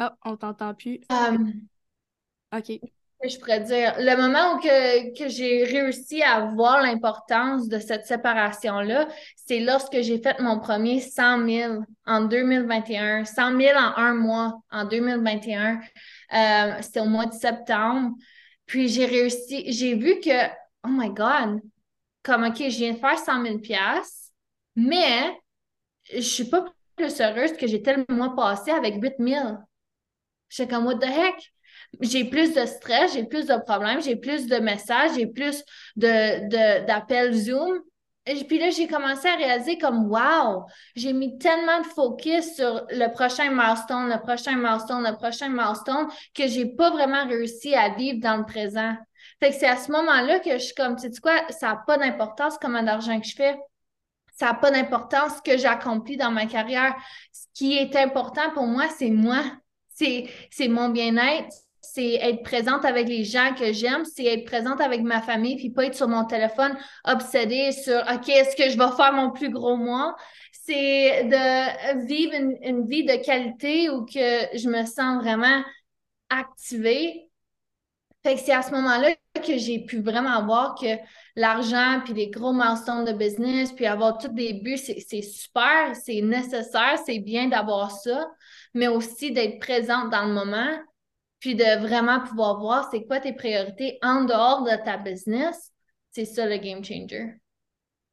Ah, 0.02 0.16
on 0.24 0.38
t'entend 0.38 0.74
plus. 0.74 1.02
euh, 1.12 1.38
OK. 2.56 2.80
je 3.28 3.38
pourrais 3.38 3.60
dire, 3.60 3.96
le 4.00 4.16
moment 4.16 4.56
où 4.56 4.60
que, 4.60 5.14
que 5.18 5.28
j'ai 5.28 5.66
réussi 5.66 6.24
à 6.24 6.46
voir 6.46 6.82
l'importance 6.82 7.68
de 7.68 7.78
cette 7.80 8.06
séparation-là, 8.06 9.10
c'est 9.36 9.60
lorsque 9.60 10.00
j'ai 10.02 10.22
fait 10.22 10.40
mon 10.40 10.60
premier 10.60 11.02
100 11.02 11.46
000 11.46 11.82
en 12.06 12.22
2021, 12.22 13.26
100 13.26 13.60
000 13.60 13.78
en 13.78 13.98
un 13.98 14.14
mois 14.14 14.62
en 14.72 14.86
2021. 14.86 15.82
Euh, 16.34 16.72
c'était 16.82 17.02
au 17.02 17.06
mois 17.08 17.26
de 17.26 17.34
septembre. 17.34 18.16
Puis 18.66 18.88
j'ai 18.88 19.06
réussi, 19.06 19.70
j'ai 19.70 19.96
vu 19.96 20.22
que, 20.22 20.48
oh 20.86 20.90
my 20.90 21.10
God, 21.10 21.60
comme, 22.24 22.46
OK, 22.46 22.56
je 22.58 22.78
viens 22.78 22.94
de 22.94 23.00
faire 23.00 23.20
100 23.20 23.44
000 23.44 23.58
piastres, 23.60 24.30
mais 24.78 25.38
je 26.14 26.22
suis 26.22 26.46
pas 26.46 26.64
plus 26.96 27.20
heureuse 27.20 27.52
que 27.54 27.68
j'étais 27.68 27.98
le 27.98 28.06
mois 28.16 28.34
passé 28.34 28.72
avec 28.72 28.96
8 29.02 29.16
000. 29.20 29.58
J'étais 30.50 30.74
comme, 30.74 30.86
what 30.86 30.96
the 31.00 31.06
heck? 31.06 31.52
J'ai 32.02 32.26
plus 32.26 32.54
de 32.54 32.66
stress, 32.66 33.14
j'ai 33.14 33.24
plus 33.24 33.48
de 33.48 33.56
problèmes, 33.66 34.02
j'ai 34.02 34.16
plus 34.16 34.48
de 34.48 34.58
messages, 34.58 35.12
j'ai 35.16 35.28
plus 35.28 35.64
de, 35.96 36.48
de, 36.48 36.86
d'appels 36.86 37.34
Zoom. 37.34 37.80
Et 38.26 38.44
puis 38.44 38.60
là, 38.60 38.70
j'ai 38.70 38.88
commencé 38.88 39.28
à 39.28 39.36
réaliser 39.36 39.78
comme, 39.80 40.12
wow, 40.12 40.66
j'ai 40.96 41.14
mis 41.14 41.40
tellement 41.40 41.82
de 41.82 41.88
focus 41.88 42.56
sur 42.56 42.86
le 42.90 43.12
prochain 43.12 43.50
milestone, 43.50 44.10
le 44.10 44.20
prochain 44.22 44.56
milestone, 44.56 45.04
le 45.04 45.18
prochain 45.18 45.50
milestone, 45.50 46.08
que 46.36 46.48
j'ai 46.48 46.68
pas 46.68 46.92
vraiment 46.92 47.26
réussi 47.28 47.74
à 47.74 47.90
vivre 47.90 48.20
dans 48.22 48.38
le 48.38 48.46
présent. 48.46 48.96
Fait 49.40 49.50
que 49.50 49.56
c'est 49.56 49.68
à 49.68 49.78
ce 49.78 49.92
moment-là 49.92 50.40
que 50.40 50.52
je 50.52 50.58
suis 50.58 50.76
comme, 50.76 50.96
tu 50.96 51.12
sais 51.12 51.22
quoi, 51.22 51.42
ça 51.50 51.70
n'a 51.70 51.84
pas 51.88 51.98
d'importance 51.98 52.58
combien 52.62 52.84
d'argent 52.84 53.20
que 53.20 53.26
je 53.26 53.36
fais. 53.36 53.58
Ça 54.36 54.48
n'a 54.48 54.54
pas 54.54 54.70
d'importance 54.70 55.38
ce 55.38 55.42
que 55.42 55.58
j'accomplis 55.58 56.18
dans 56.18 56.32
ma 56.32 56.46
carrière. 56.46 56.96
Ce 57.32 57.46
qui 57.54 57.78
est 57.78 57.96
important 57.96 58.52
pour 58.54 58.68
moi, 58.68 58.88
c'est 58.98 59.10
moi. 59.10 59.42
C'est, 60.00 60.68
mon 60.68 60.90
bien-être, 60.90 61.54
c'est 61.82 62.14
être 62.16 62.44
présente 62.44 62.86
avec 62.86 63.08
les 63.08 63.24
gens 63.24 63.54
que 63.58 63.74
j'aime, 63.74 64.06
c'est 64.06 64.26
être 64.26 64.46
présente 64.46 64.80
avec 64.82 65.02
ma 65.02 65.22
famille, 65.22 65.58
puis 65.58 65.70
pas 65.70 65.86
être 65.86 65.96
sur 65.96 66.08
mon 66.08 66.26
téléphone 66.26 66.78
obsédée 67.06 67.72
sur 67.72 68.00
OK, 68.00 68.30
est-ce 68.30 68.56
que 68.56 68.70
je 68.70 68.78
vais 68.78 68.96
faire 68.96 69.14
mon 69.14 69.32
plus 69.32 69.50
gros 69.50 69.76
mois? 69.76 70.16
C'est 70.52 71.24
de 71.26 72.06
vivre 72.06 72.34
une, 72.34 72.58
une 72.62 72.86
vie 72.86 73.04
de 73.04 73.24
qualité 73.24 73.90
où 73.90 74.06
que 74.06 74.58
je 74.58 74.70
me 74.70 74.86
sens 74.86 75.22
vraiment 75.22 75.64
activée. 76.30 77.29
Fait 78.24 78.36
que 78.36 78.42
c'est 78.42 78.54
à 78.54 78.62
ce 78.62 78.72
moment-là 78.72 79.16
que 79.36 79.58
j'ai 79.58 79.86
pu 79.86 80.02
vraiment 80.02 80.46
voir 80.46 80.76
que 80.76 80.98
l'argent, 81.36 82.02
puis 82.04 82.14
les 82.14 82.30
gros 82.30 82.52
milestones 82.52 83.06
de 83.06 83.14
business, 83.14 83.72
puis 83.72 83.86
avoir 83.86 84.18
tous 84.18 84.28
des 84.30 84.54
buts, 84.54 84.78
c'est 84.78 85.00
c'est 85.00 85.22
super, 85.22 85.96
c'est 85.96 86.22
nécessaire, 86.22 87.00
c'est 87.06 87.20
bien 87.20 87.48
d'avoir 87.48 87.92
ça, 87.92 88.30
mais 88.74 88.90
aussi 88.90 89.32
d'être 89.32 89.60
présente 89.60 90.10
dans 90.10 90.26
le 90.26 90.34
moment, 90.34 90.78
puis 91.40 91.56
de 91.56 91.80
vraiment 91.80 92.20
pouvoir 92.22 92.60
voir 92.60 92.90
c'est 92.92 93.06
quoi 93.06 93.20
tes 93.22 93.34
priorités 93.34 93.98
en 94.02 94.26
dehors 94.26 94.64
de 94.64 94.76
ta 94.84 94.98
business. 94.98 95.72
C'est 96.12 96.26
ça 96.26 96.46
le 96.46 96.58
game 96.58 96.84
changer. 96.84 97.40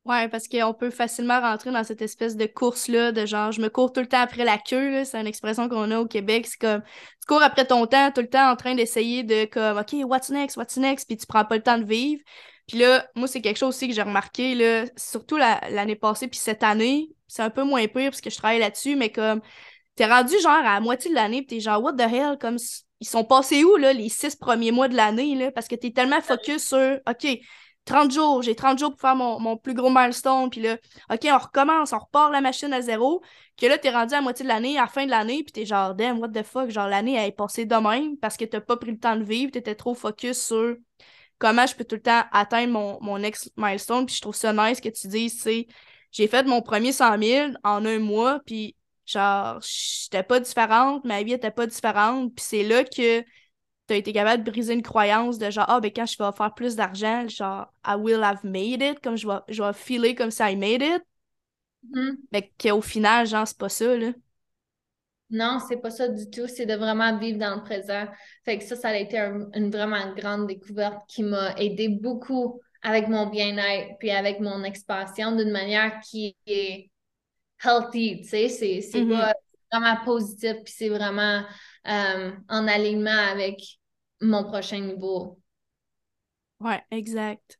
Ouais, 0.07 0.29
parce 0.29 0.47
qu'on 0.47 0.73
peut 0.73 0.91
facilement 0.91 1.41
rentrer 1.41 1.73
dans 1.73 1.83
cette 1.83 2.01
espèce 2.01 2.37
de 2.37 2.47
course-là, 2.47 3.11
de 3.11 3.27
genre, 3.27 3.51
je 3.51 3.61
me 3.61 3.69
cours 3.69 3.93
tout 3.93 4.01
le 4.01 4.07
temps 4.07 4.21
après 4.21 4.45
la 4.45 4.57
queue. 4.57 5.05
C'est 5.05 5.21
une 5.21 5.27
expression 5.27 5.69
qu'on 5.69 5.91
a 5.91 5.99
au 5.99 6.07
Québec. 6.07 6.47
C'est 6.47 6.61
comme, 6.61 6.83
tu 6.83 7.27
cours 7.27 7.43
après 7.43 7.65
ton 7.67 7.87
temps, 7.87 8.13
tout 8.13 8.21
le 8.21 8.29
temps 8.29 8.49
en 8.53 8.55
train 8.55 8.77
d'essayer 8.77 9.25
de, 9.25 9.47
comme, 9.47 9.79
OK, 9.79 9.95
what's 10.09 10.31
next, 10.31 10.57
what's 10.57 10.77
next, 10.77 11.09
puis 11.09 11.17
tu 11.17 11.27
prends 11.27 11.45
pas 11.45 11.57
le 11.57 11.63
temps 11.63 11.79
de 11.79 11.85
vivre. 11.85 12.23
Puis 12.69 12.79
là, 12.79 13.05
moi, 13.17 13.27
c'est 13.27 13.41
quelque 13.41 13.57
chose 13.57 13.71
aussi 13.71 13.89
que 13.89 13.95
j'ai 13.95 14.03
remarqué, 14.03 14.55
là, 14.55 14.85
surtout 14.97 15.37
la- 15.37 15.61
l'année 15.71 15.97
passée, 15.97 16.29
puis 16.29 16.39
cette 16.39 16.63
année, 16.63 17.09
c'est 17.27 17.43
un 17.43 17.51
peu 17.51 17.65
moins 17.65 17.87
pire 17.89 18.11
parce 18.11 18.21
que 18.21 18.31
je 18.31 18.37
travaille 18.37 18.61
là-dessus, 18.61 18.95
mais 18.95 19.11
comme, 19.11 19.41
t'es 19.97 20.07
rendu 20.07 20.35
genre 20.43 20.53
à 20.53 20.63
la 20.75 20.81
moitié 20.81 21.11
de 21.11 21.17
l'année, 21.17 21.43
puis 21.43 21.59
t'es 21.59 21.61
genre, 21.61 21.83
what 21.83 21.95
the 21.95 22.03
hell, 22.03 22.39
comme, 22.41 22.59
ils 23.01 23.09
sont 23.09 23.25
passés 23.25 23.65
où, 23.65 23.77
là, 23.77 23.93
les 23.93 24.09
six 24.09 24.37
premiers 24.37 24.73
mois 24.73 24.89
de 24.89 24.97
l'année, 24.97 25.35
là, 25.37 25.53
parce 25.53 25.69
que 25.69 25.75
t'es 25.77 25.93
tellement 25.93 26.21
focus 26.21 26.69
sur, 26.69 26.99
OK, 27.09 27.27
30 27.87 28.13
jours, 28.13 28.43
j'ai 28.43 28.55
30 28.55 28.79
jours 28.79 28.91
pour 28.91 29.01
faire 29.01 29.17
mon, 29.17 29.41
mon 29.41 29.57
plus 29.57 29.73
gros 29.73 29.89
milestone, 29.91 30.51
puis 30.51 30.61
là, 30.61 30.77
OK, 31.11 31.21
on 31.25 31.39
recommence, 31.39 31.93
on 31.93 31.99
repart 31.99 32.31
la 32.33 32.41
machine 32.41 32.73
à 32.73 32.83
zéro, 32.83 33.23
que 33.57 33.67
là, 33.67 33.79
t'es 33.79 33.91
rendu 33.91 34.13
à 34.15 34.21
moitié 34.21 34.43
de 34.43 34.49
l'année, 34.49 34.79
à 34.79 34.87
fin 34.89 35.07
de 35.07 35.11
l'année, 35.11 35.43
puis 35.45 35.53
t'es 35.53 35.65
genre, 35.65 35.95
damn, 35.95 36.19
what 36.19 36.29
the 36.31 36.43
fuck, 36.43 36.69
genre, 36.71 36.89
l'année, 36.89 37.15
elle 37.15 37.29
est 37.29 37.33
passée 37.33 37.65
de 37.65 37.75
même 37.77 38.19
parce 38.19 38.37
que 38.37 38.45
t'as 38.45 38.61
pas 38.61 38.77
pris 38.77 38.91
le 38.91 38.99
temps 38.99 39.17
de 39.17 39.25
vivre, 39.25 39.53
t'étais 39.53 39.77
trop 39.77 39.95
focus 39.95 40.47
sur 40.47 40.77
comment 41.39 41.67
je 41.67 41.75
peux 41.77 41.85
tout 41.85 41.97
le 41.97 42.03
temps 42.03 42.25
atteindre 42.33 42.73
mon, 42.73 42.99
mon 43.01 43.19
next 43.19 43.53
milestone, 43.57 44.05
puis 44.07 44.17
je 44.17 44.21
trouve 44.21 44.35
ça 44.35 44.53
nice 44.53 44.81
que 44.81 44.89
tu 44.89 45.09
dises, 45.09 45.41
sais, 45.41 45.67
j'ai 46.11 46.29
fait 46.29 46.45
mon 46.45 46.63
premier 46.63 46.93
100 46.93 47.19
000 47.23 47.53
en 47.63 47.85
un 47.85 47.99
mois, 47.99 48.41
puis 48.47 48.77
genre, 49.05 49.61
j'étais 49.63 50.23
pas 50.23 50.41
différente, 50.41 51.05
ma 51.05 51.23
vie 51.23 51.35
était 51.35 51.51
pas 51.51 51.67
différente, 51.67 52.35
puis 52.35 52.45
c'est 52.45 52.65
là 52.65 52.85
que 52.85 53.23
t'as 53.87 53.97
été 53.97 54.13
capable 54.13 54.45
de 54.45 54.51
briser 54.51 54.75
une 54.75 54.83
croyance 54.83 55.39
de 55.39 55.51
genre, 55.51 55.67
ah, 55.69 55.81
ben 55.81 55.91
quand 55.95 56.07
je 56.07 56.17
vais 56.23 56.33
faire 56.37 56.55
plus 56.55 56.77
d'argent, 56.77 57.27
genre, 57.29 57.73
I 57.87 57.95
will 57.97 58.23
have 58.23 58.45
made 58.45 58.83
it, 58.83 59.01
comme 59.03 59.17
je 59.17 59.27
vais, 59.27 59.39
je 59.49 59.63
vais 59.63 59.73
filer 59.73 60.15
comme 60.15 60.31
ça, 60.31 60.51
I 60.51 60.57
made 60.57 60.83
it. 60.83 61.03
Mhm. 61.83 62.27
Mais 62.33 62.53
qu'au 62.61 62.83
final, 62.83 63.27
genre, 63.27 63.47
c'est 63.49 63.59
pas 63.59 63.69
ça, 63.69 63.97
là. 63.97 64.13
Non, 65.31 65.59
c'est 65.69 65.79
pas 65.79 65.91
ça 65.91 66.09
du 66.09 66.31
tout. 66.31 66.47
C'est 66.47 66.67
de 66.67 66.75
vraiment 66.75 67.19
vivre 67.19 67.39
dans 67.39 67.57
le 67.57 67.63
présent. 67.63 68.07
Fait 68.45 68.59
que 68.59 68.65
ça, 68.65 68.77
ça 68.77 68.89
a 68.91 68.97
été 68.97 69.19
un- 69.19 69.49
une 69.55 69.71
vraiment 69.71 70.15
grande 70.15 70.47
découverte 70.47 71.01
qui 71.09 71.23
m'a 71.25 71.53
aidé 71.57 71.89
beaucoup 71.89 72.61
avec 72.83 73.09
mon 73.09 73.27
bien-être 73.27 73.97
puis 73.99 74.11
avec 74.11 74.39
mon 74.41 74.63
expansion 74.63 75.35
d'une 75.35 75.51
manière 75.51 75.99
qui 76.01 76.37
est 76.47 76.91
healthy, 77.65 78.23
tu 78.23 78.29
sais. 78.29 78.49
C'est, 78.51 78.81
c'est 78.83 79.05
pas 79.05 79.35
vraiment 79.73 80.05
positif 80.05 80.55
puis 80.65 80.75
c'est 80.77 80.89
vraiment 80.91 81.45
euh, 81.89 82.33
en 82.49 82.69
alignement 82.69 83.11
avec 83.31 83.61
mon 84.21 84.45
prochain 84.45 84.81
niveau. 84.81 85.39
Ouais, 86.61 86.85
exact. 86.91 87.59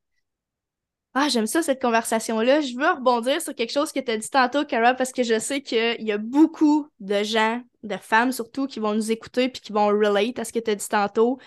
Ah, 1.19 1.29
j'aime 1.31 1.47
ça, 1.47 1.63
cette 1.63 1.81
conversation-là. 1.81 2.61
Je 2.61 2.77
veux 2.77 2.91
rebondir 2.91 3.41
sur 3.41 3.55
quelque 3.55 3.73
chose 3.73 3.91
que 3.91 4.01
tu 4.01 4.11
as 4.11 4.19
dit 4.19 4.29
tantôt, 4.29 4.67
Cara, 4.67 4.93
parce 4.95 5.13
que 5.13 5.23
je 5.23 5.39
sais 5.39 5.63
qu'il 5.63 6.03
y 6.03 6.13
a 6.13 6.19
beaucoup 6.19 6.89
de 7.01 7.23
gens, 7.23 7.63
de 7.83 7.97
femmes 7.97 8.33
surtout, 8.33 8.67
qui 8.67 8.81
vont 8.81 8.93
nous 8.95 9.11
écouter 9.11 9.49
puis 9.49 9.63
qui 9.63 9.73
vont 9.73 9.87
relate 9.87 10.39
à 10.39 10.45
ce 10.45 10.53
que 10.53 10.59
tu 10.59 10.71
as 10.71 10.75
dit 10.75 10.89
tantôt. 10.89 11.39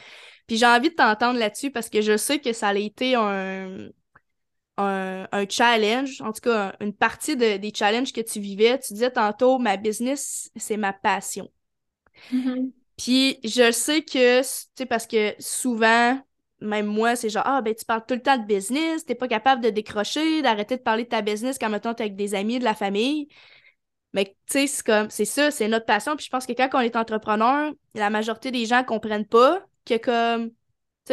Puis 0.47 0.57
j'ai 0.57 0.67
envie 0.67 0.89
de 0.91 0.95
t'entendre 0.95 1.39
là-dessus 1.39 1.71
parce 1.71 1.89
que 1.89 2.01
je 2.01 2.17
sais 2.17 2.39
que 2.39 2.53
ça 2.53 2.69
a 2.69 2.75
été 2.75 3.15
un, 3.15 3.89
un, 4.77 5.27
un 5.31 5.47
challenge, 5.49 6.21
en 6.21 6.33
tout 6.33 6.41
cas, 6.41 6.75
une 6.81 6.93
partie 6.93 7.37
de- 7.37 7.57
des 7.57 7.73
challenges 7.75 8.13
que 8.13 8.21
tu 8.21 8.39
vivais. 8.41 8.79
Tu 8.79 8.93
disais 8.93 9.11
tantôt, 9.11 9.59
ma 9.59 9.77
business, 9.77 10.51
c'est 10.57 10.77
ma 10.77 10.93
passion. 10.93 11.49
Mhm. 12.31 12.71
Puis 12.97 13.39
je 13.43 13.71
sais 13.71 14.03
que, 14.03 14.41
tu 14.41 14.47
sais, 14.75 14.85
parce 14.85 15.07
que 15.07 15.33
souvent, 15.39 16.19
même 16.61 16.85
moi, 16.85 17.15
c'est 17.15 17.29
genre, 17.29 17.43
ah, 17.45 17.61
ben, 17.61 17.73
tu 17.73 17.85
parles 17.85 18.05
tout 18.05 18.15
le 18.15 18.21
temps 18.21 18.37
de 18.37 18.45
business, 18.45 19.05
t'es 19.05 19.15
pas 19.15 19.27
capable 19.27 19.63
de 19.63 19.69
décrocher, 19.69 20.41
d'arrêter 20.41 20.77
de 20.77 20.81
parler 20.81 21.03
de 21.05 21.09
ta 21.09 21.21
business 21.21 21.57
quand, 21.59 21.69
mettons, 21.69 21.93
t'es 21.93 22.03
avec 22.03 22.15
des 22.15 22.35
amis, 22.35 22.59
de 22.59 22.63
la 22.65 22.75
famille. 22.75 23.29
Mais, 24.13 24.25
tu 24.25 24.33
sais, 24.47 24.67
c'est 24.67 24.85
comme, 24.85 25.09
c'est 25.09 25.25
ça, 25.25 25.51
c'est 25.51 25.67
notre 25.67 25.85
passion. 25.85 26.15
Puis 26.15 26.25
je 26.25 26.31
pense 26.31 26.45
que 26.45 26.53
quand 26.53 26.69
on 26.73 26.79
est 26.81 26.95
entrepreneur, 26.95 27.73
la 27.95 28.09
majorité 28.09 28.51
des 28.51 28.65
gens 28.65 28.83
comprennent 28.83 29.27
pas 29.27 29.63
que, 29.85 29.97
comme, 29.97 30.49
tu 30.51 30.55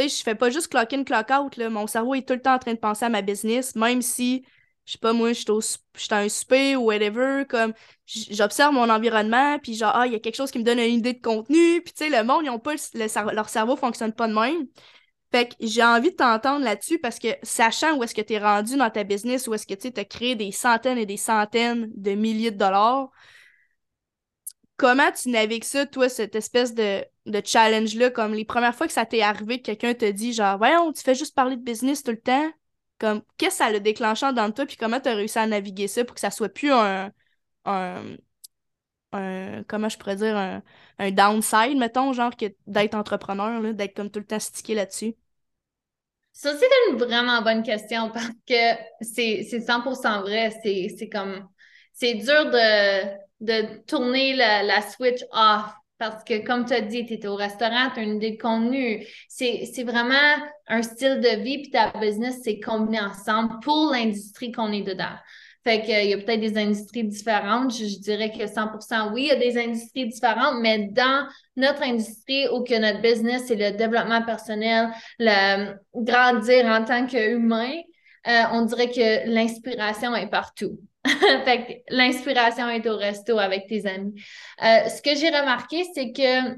sais, 0.02 0.08
je 0.08 0.22
fais 0.22 0.34
pas 0.34 0.50
juste 0.50 0.68
clock 0.68 0.92
in, 0.92 1.04
clock 1.04 1.30
out, 1.30 1.56
là. 1.56 1.70
Mon 1.70 1.86
cerveau 1.86 2.14
est 2.14 2.26
tout 2.26 2.34
le 2.34 2.42
temps 2.42 2.54
en 2.54 2.58
train 2.58 2.74
de 2.74 2.78
penser 2.78 3.04
à 3.04 3.08
ma 3.10 3.22
business, 3.22 3.76
même 3.76 4.02
si, 4.02 4.44
je 4.86 4.92
sais 4.92 4.98
pas, 4.98 5.12
moi, 5.12 5.32
je 5.32 5.40
suis 5.40 6.14
un 6.14 6.28
souper 6.28 6.76
ou 6.76 6.84
whatever, 6.84 7.44
comme, 7.48 7.74
j'observe 8.06 8.72
mon 8.72 8.88
environnement, 8.88 9.58
puis 9.58 9.74
genre, 9.74 9.92
ah, 9.94 10.06
il 10.06 10.12
y 10.12 10.16
a 10.16 10.20
quelque 10.20 10.36
chose 10.36 10.50
qui 10.50 10.58
me 10.58 10.64
donne 10.64 10.78
une 10.78 10.94
idée 10.94 11.14
de 11.14 11.20
contenu, 11.20 11.82
puis 11.82 11.92
tu 11.92 12.04
sais, 12.04 12.10
le 12.10 12.24
monde, 12.24 12.44
ils 12.44 12.50
ont 12.50 12.58
pas, 12.60 12.74
le, 12.74 12.78
le 13.00 13.06
cer- 13.06 13.34
leur 13.34 13.48
cerveau 13.48 13.76
fonctionne 13.76 14.12
pas 14.12 14.28
de 14.28 14.34
même. 14.34 14.66
Fait 15.32 15.48
que 15.48 15.54
j'ai 15.60 15.82
envie 15.82 16.10
de 16.12 16.16
t'entendre 16.16 16.64
là-dessus 16.64 16.98
parce 17.00 17.18
que 17.18 17.28
sachant 17.42 17.96
où 17.96 18.04
est-ce 18.04 18.14
que 18.14 18.22
tu 18.22 18.34
es 18.34 18.38
rendu 18.38 18.76
dans 18.76 18.90
ta 18.90 19.04
business, 19.04 19.48
où 19.48 19.54
est-ce 19.54 19.66
que 19.66 19.74
tu 19.74 19.90
as 19.98 20.04
créé 20.04 20.36
des 20.36 20.52
centaines 20.52 20.98
et 20.98 21.06
des 21.06 21.16
centaines 21.16 21.90
de 21.96 22.12
milliers 22.12 22.52
de 22.52 22.58
dollars, 22.58 23.10
comment 24.76 25.10
tu 25.12 25.30
navigues 25.30 25.64
ça, 25.64 25.86
toi, 25.86 26.08
cette 26.08 26.34
espèce 26.34 26.74
de, 26.74 27.04
de 27.26 27.42
challenge-là, 27.44 28.10
comme 28.10 28.34
les 28.34 28.44
premières 28.44 28.74
fois 28.74 28.86
que 28.86 28.92
ça 28.92 29.06
t'est 29.06 29.22
arrivé, 29.22 29.58
que 29.60 29.66
quelqu'un 29.66 29.94
te 29.94 30.10
dit 30.10 30.32
genre, 30.32 30.58
voyons, 30.58 30.92
tu 30.92 31.02
fais 31.02 31.14
juste 31.14 31.34
parler 31.34 31.56
de 31.56 31.62
business 31.62 32.02
tout 32.02 32.10
le 32.10 32.20
temps, 32.20 32.50
comme, 32.98 33.22
qu'est-ce 33.38 33.58
que 33.58 33.64
ça 33.64 33.70
le 33.72 33.80
déclenchant 33.80 34.32
dans 34.32 34.50
toi, 34.52 34.66
puis 34.66 34.76
comment 34.76 35.00
tu 35.00 35.08
as 35.08 35.14
réussi 35.14 35.38
à 35.38 35.46
naviguer 35.46 35.88
ça 35.88 36.04
pour 36.04 36.14
que 36.14 36.20
ça 36.20 36.30
soit 36.30 36.48
plus 36.48 36.72
un, 36.72 37.12
un, 39.12 39.62
comment 39.68 39.88
je 39.88 39.98
pourrais 39.98 40.16
dire, 40.16 40.36
un, 40.36 40.62
un 40.98 41.10
downside, 41.10 41.76
mettons, 41.76 42.12
genre, 42.12 42.36
que 42.36 42.46
d'être 42.66 42.94
entrepreneur, 42.94 43.74
d'être 43.74 43.94
comme 43.96 44.10
tout 44.10 44.18
le 44.20 44.26
temps 44.26 44.38
stické 44.40 44.74
là-dessus? 44.74 45.14
Ça, 46.32 46.54
c'est 46.56 46.66
une 46.90 46.98
vraiment 46.98 47.40
bonne 47.42 47.62
question 47.62 48.10
parce 48.14 48.28
que 48.46 48.54
c'est 49.00 49.60
100% 49.60 50.20
vrai. 50.22 50.50
C'est 50.62 51.08
comme, 51.08 51.48
c'est 51.92 52.14
dur 52.14 52.50
de, 52.50 53.16
de 53.40 53.78
tourner 53.86 54.34
la, 54.34 54.62
la 54.62 54.82
switch 54.82 55.22
off 55.32 55.72
parce 55.98 56.24
que, 56.24 56.44
comme 56.44 56.66
tu 56.66 56.74
as 56.74 56.82
dit, 56.82 57.06
tu 57.06 57.14
étais 57.14 57.28
au 57.28 57.36
restaurant, 57.36 57.90
tu 57.94 58.00
as 58.00 58.02
une 58.02 58.16
idée 58.16 58.32
de 58.32 58.40
contenu. 58.40 59.06
C'est 59.28 59.84
vraiment 59.84 60.14
un 60.68 60.82
style 60.82 61.20
de 61.20 61.42
vie, 61.42 61.62
puis 61.62 61.70
ta 61.70 61.90
business, 61.98 62.40
c'est 62.42 62.60
combiné 62.60 63.00
ensemble 63.00 63.60
pour 63.62 63.92
l'industrie 63.92 64.52
qu'on 64.52 64.72
est 64.72 64.82
dedans. 64.82 65.14
Fait 65.64 65.82
qu'il 65.82 66.08
y 66.08 66.14
a 66.14 66.18
peut-être 66.18 66.40
des 66.40 66.58
industries 66.58 67.02
différentes. 67.02 67.72
Je, 67.74 67.98
dirais 67.98 68.30
que 68.30 68.46
100% 68.46 69.12
oui, 69.12 69.22
il 69.22 69.28
y 69.28 69.30
a 69.32 69.36
des 69.36 69.58
industries 69.58 70.06
différentes, 70.06 70.60
mais 70.60 70.90
dans 70.92 71.26
notre 71.56 71.82
industrie 71.82 72.46
où 72.50 72.62
que 72.62 72.78
notre 72.78 73.00
business, 73.00 73.46
c'est 73.48 73.56
le 73.56 73.76
développement 73.76 74.22
personnel, 74.22 74.90
le 75.18 75.74
grandir 75.94 76.66
en 76.66 76.84
tant 76.84 77.04
qu'humain, 77.06 77.72
euh, 78.28 78.42
on 78.52 78.62
dirait 78.62 78.90
que 78.90 79.28
l'inspiration 79.28 80.14
est 80.14 80.28
partout. 80.28 80.78
fait 81.44 81.84
que 81.88 81.94
l'inspiration 81.94 82.68
est 82.68 82.86
au 82.86 82.96
resto 82.96 83.38
avec 83.38 83.66
tes 83.66 83.86
amis. 83.86 84.14
Euh, 84.62 84.88
ce 84.88 85.02
que 85.02 85.14
j'ai 85.14 85.28
remarqué, 85.28 85.84
c'est 85.94 86.12
que 86.12 86.56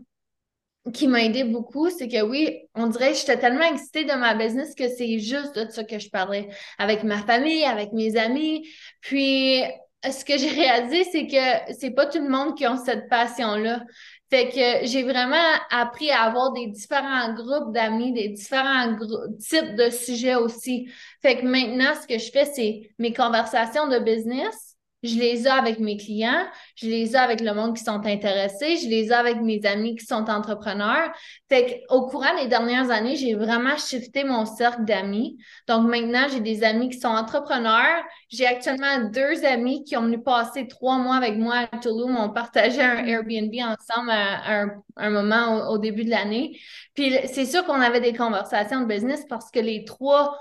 qui 0.92 1.06
m'a 1.06 1.22
aidé 1.22 1.44
beaucoup, 1.44 1.90
c'est 1.90 2.08
que 2.08 2.22
oui, 2.22 2.62
on 2.74 2.86
dirait 2.86 3.12
que 3.12 3.18
j'étais 3.18 3.38
tellement 3.38 3.70
excitée 3.70 4.04
de 4.04 4.12
ma 4.12 4.34
business 4.34 4.74
que 4.74 4.88
c'est 4.88 5.18
juste 5.18 5.54
de 5.54 5.70
ça 5.70 5.84
que 5.84 5.98
je 5.98 6.08
parlais 6.08 6.48
avec 6.78 7.02
ma 7.04 7.18
famille, 7.18 7.64
avec 7.64 7.92
mes 7.92 8.16
amis. 8.16 8.66
Puis, 9.00 9.62
ce 10.04 10.24
que 10.24 10.38
j'ai 10.38 10.48
réalisé, 10.48 11.04
c'est 11.04 11.26
que 11.26 11.74
c'est 11.78 11.90
pas 11.90 12.06
tout 12.06 12.22
le 12.22 12.28
monde 12.28 12.56
qui 12.56 12.64
a 12.64 12.76
cette 12.76 13.08
passion-là. 13.08 13.82
Fait 14.30 14.48
que 14.48 14.86
j'ai 14.86 15.04
vraiment 15.04 15.36
appris 15.70 16.10
à 16.10 16.22
avoir 16.22 16.52
des 16.52 16.66
différents 16.66 17.32
groupes 17.34 17.72
d'amis, 17.72 18.12
des 18.12 18.28
différents 18.28 18.96
types 19.38 19.74
de 19.76 19.88
sujets 19.90 20.34
aussi. 20.34 20.90
Fait 21.22 21.38
que 21.38 21.46
maintenant, 21.46 21.94
ce 22.00 22.06
que 22.06 22.18
je 22.18 22.30
fais, 22.30 22.44
c'est 22.44 22.90
mes 22.98 23.12
conversations 23.14 23.88
de 23.88 23.98
business 23.98 24.77
je 25.02 25.16
les 25.16 25.46
ai 25.46 25.50
avec 25.50 25.78
mes 25.78 25.96
clients, 25.96 26.46
je 26.74 26.86
les 26.86 27.12
ai 27.12 27.16
avec 27.16 27.40
le 27.40 27.54
monde 27.54 27.76
qui 27.76 27.84
sont 27.84 28.04
intéressés, 28.04 28.76
je 28.78 28.88
les 28.88 29.08
ai 29.08 29.12
avec 29.12 29.40
mes 29.40 29.64
amis 29.64 29.94
qui 29.94 30.04
sont 30.04 30.28
entrepreneurs. 30.28 31.12
Fait 31.48 31.84
qu'au 31.88 32.06
courant 32.06 32.34
des 32.40 32.48
dernières 32.48 32.90
années, 32.90 33.14
j'ai 33.14 33.34
vraiment 33.34 33.76
shifté 33.76 34.24
mon 34.24 34.44
cercle 34.44 34.84
d'amis. 34.84 35.38
Donc 35.68 35.88
maintenant, 35.88 36.26
j'ai 36.32 36.40
des 36.40 36.64
amis 36.64 36.88
qui 36.88 36.98
sont 36.98 37.08
entrepreneurs. 37.08 38.02
J'ai 38.28 38.46
actuellement 38.46 39.08
deux 39.12 39.44
amis 39.44 39.84
qui 39.84 39.96
ont 39.96 40.02
venu 40.02 40.20
passer 40.20 40.66
trois 40.66 40.98
mois 40.98 41.16
avec 41.16 41.36
moi 41.36 41.68
à 41.70 41.78
Toulouse. 41.78 42.12
On 42.18 42.30
partageait 42.30 42.82
un 42.82 43.06
Airbnb 43.06 43.54
ensemble 43.54 44.10
à, 44.10 44.66
un, 44.96 45.10
moment 45.10 45.68
au 45.70 45.78
début 45.78 46.04
de 46.04 46.10
l'année. 46.10 46.58
Puis 46.94 47.14
c'est 47.26 47.46
sûr 47.46 47.64
qu'on 47.64 47.80
avait 47.80 48.00
des 48.00 48.14
conversations 48.14 48.80
de 48.80 48.86
business 48.86 49.24
parce 49.28 49.50
que 49.52 49.60
les 49.60 49.84
trois 49.84 50.36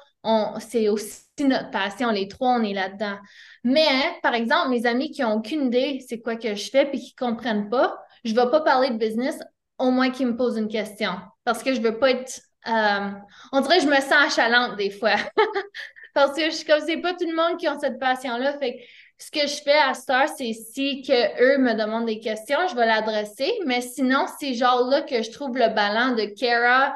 c'est 0.60 0.90
aussi 0.90 1.24
notre 1.40 1.72
passion. 1.72 2.10
Les 2.10 2.28
trois, 2.28 2.50
on 2.60 2.64
est 2.64 2.74
là-dedans. 2.74 3.18
Mais, 3.64 3.88
par 4.24 4.34
exemple, 4.34 4.70
mes 4.70 4.86
amis 4.86 5.12
qui 5.12 5.22
n'ont 5.22 5.36
aucune 5.36 5.68
idée 5.68 6.04
c'est 6.08 6.20
quoi 6.20 6.36
que 6.36 6.56
je 6.56 6.70
fais 6.70 6.86
puis 6.86 7.00
qui 7.00 7.16
ne 7.20 7.28
comprennent 7.28 7.70
pas, 7.70 7.98
je 8.24 8.34
ne 8.34 8.36
vais 8.36 8.50
pas 8.50 8.62
parler 8.62 8.90
de 8.90 8.98
business 8.98 9.40
au 9.78 9.92
moins 9.92 10.10
qu'ils 10.10 10.28
me 10.28 10.36
posent 10.36 10.58
une 10.58 10.68
question. 10.68 11.12
Parce 11.44 11.64
que 11.64 11.74
je 11.74 11.80
ne 11.80 11.86
veux 11.86 12.00
pas 12.00 12.12
être. 12.12 12.42
Euh, 12.68 13.10
on 13.52 13.62
dirait 13.62 13.78
que 13.78 13.84
je 13.84 13.90
me 13.90 14.02
sens 14.02 14.38
achalante 14.38 14.76
des 14.78 14.90
fois. 14.90 15.16
parce 16.14 16.36
que 16.36 16.46
je 16.46 16.56
suis 16.56 16.66
comme 16.66 16.82
c'est 16.86 16.98
pas 16.98 17.14
tout 17.14 17.28
le 17.30 17.36
monde 17.36 17.60
qui 17.60 17.68
a 17.68 17.78
cette 17.80 18.00
passion-là. 18.00 18.58
Fait 18.58 18.80
ce 19.20 19.32
que 19.32 19.48
je 19.48 19.62
fais 19.64 19.78
à 19.78 19.94
Star, 19.94 20.28
c'est 20.30 20.54
si 20.54 21.02
que 21.02 21.42
eux 21.42 21.58
me 21.58 21.74
demandent 21.74 22.06
des 22.06 22.20
questions, 22.20 22.60
je 22.70 22.76
vais 22.76 22.86
l'adresser. 22.86 23.52
Mais 23.66 23.82
sinon, 23.82 24.26
c'est 24.40 24.54
genre 24.54 24.88
là 24.88 25.02
que 25.02 25.24
je 25.24 25.32
trouve 25.32 25.58
le 25.58 25.74
ballon 25.74 26.16
de 26.16 26.26
Kara 26.26 26.96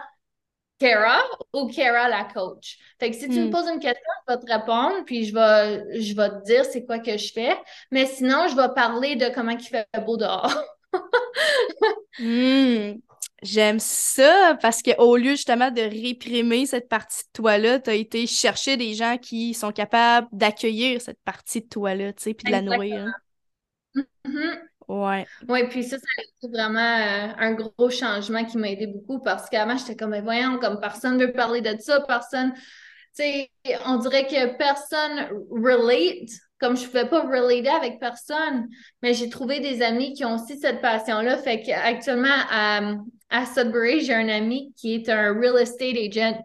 Kara 0.82 1.22
ou 1.54 1.68
Kara 1.68 2.10
la 2.10 2.24
coach. 2.24 2.78
Fait 3.00 3.12
que 3.12 3.16
si 3.16 3.30
tu 3.30 3.40
me 3.40 3.48
hmm. 3.48 3.52
poses 3.52 3.68
une 3.68 3.80
question, 3.80 4.12
je 4.28 4.34
vais 4.34 4.40
te 4.40 4.52
répondre, 4.52 5.06
puis 5.06 5.26
je 5.26 5.34
vais, 5.34 6.02
je 6.02 6.16
vais 6.16 6.30
te 6.30 6.44
dire 6.44 6.66
c'est 6.66 6.86
quoi 6.86 7.00
que 7.00 7.18
je 7.18 7.32
fais. 7.32 7.56
Mais 7.92 8.08
sinon, 8.08 8.48
je 8.50 8.56
vais 8.56 8.74
parler 8.74 9.16
de 9.16 9.30
comment 9.34 9.52
il 9.52 9.62
fait 9.62 9.88
beau 10.06 10.18
dehors. 10.18 10.54
Hmm. 12.20 13.00
J'aime 13.42 13.80
ça 13.80 14.58
parce 14.62 14.84
qu'au 14.84 15.16
lieu 15.16 15.32
justement 15.32 15.72
de 15.72 15.82
réprimer 15.82 16.66
cette 16.66 16.90
partie 16.90 17.24
de 17.24 17.32
toi-là, 17.32 17.80
tu 17.80 17.90
as 17.90 17.94
été 17.94 18.28
chercher 18.28 18.76
des 18.76 18.94
gens 18.94 19.18
qui 19.18 19.54
sont 19.54 19.72
capables 19.72 20.28
d'accueillir 20.34 21.02
cette 21.02 21.22
partie 21.24 21.62
de 21.62 21.68
toi-là, 21.68 22.12
tu 22.12 22.24
sais, 22.24 22.34
puis 22.34 22.46
de 22.46 22.52
la 22.52 22.62
nourrir. 22.62 23.08
Ouais. 24.88 25.26
Oui, 25.48 25.68
puis 25.70 25.84
ça, 25.84 25.98
ça 25.98 26.06
a 26.18 26.22
été 26.22 26.52
vraiment 26.52 26.80
euh, 26.80 27.34
un 27.38 27.54
gros 27.54 27.90
changement 27.90 28.44
qui 28.46 28.58
m'a 28.58 28.70
aidé 28.72 28.88
beaucoup 28.88 29.20
parce 29.22 29.50
qu'avant, 29.50 29.78
j'étais 29.78 29.96
comme, 29.96 30.12
mais 30.12 30.22
voyons, 30.22 30.60
comme 30.60 30.80
personne 30.80 31.18
ne 31.18 31.26
veut 31.26 31.34
parler 31.34 31.62
de 31.62 31.78
ça, 31.80 32.02
personne, 32.02 32.54
tu 32.54 32.62
sais, 33.24 33.50
on 33.86 33.98
dirait 33.98 34.26
que 34.28 34.58
personne 34.58 35.30
relate, 35.50 36.30
comme 36.60 36.76
je 36.76 36.84
ne 36.84 36.88
pouvais 36.88 37.08
pas 37.10 37.22
relater 37.22 37.70
avec 37.70 38.00
personne, 38.00 38.68
mais 39.02 39.14
j'ai 39.14 39.30
trouvé 39.30 39.60
des 39.60 39.82
amis 39.82 40.14
qui 40.14 40.26
ont 40.26 40.36
aussi 40.36 40.60
cette 40.60 40.82
passion-là. 40.82 41.38
Fait 41.38 41.62
qu'actuellement, 41.62 42.28
à, 42.50 42.82
à 43.30 43.46
Sudbury, 43.46 44.02
j'ai 44.02 44.14
un 44.14 44.30
ami 44.30 44.74
qui 44.78 44.96
est 44.96 45.10
un 45.10 45.34
real 45.34 45.58
estate 45.62 45.96
agent. 45.98 46.38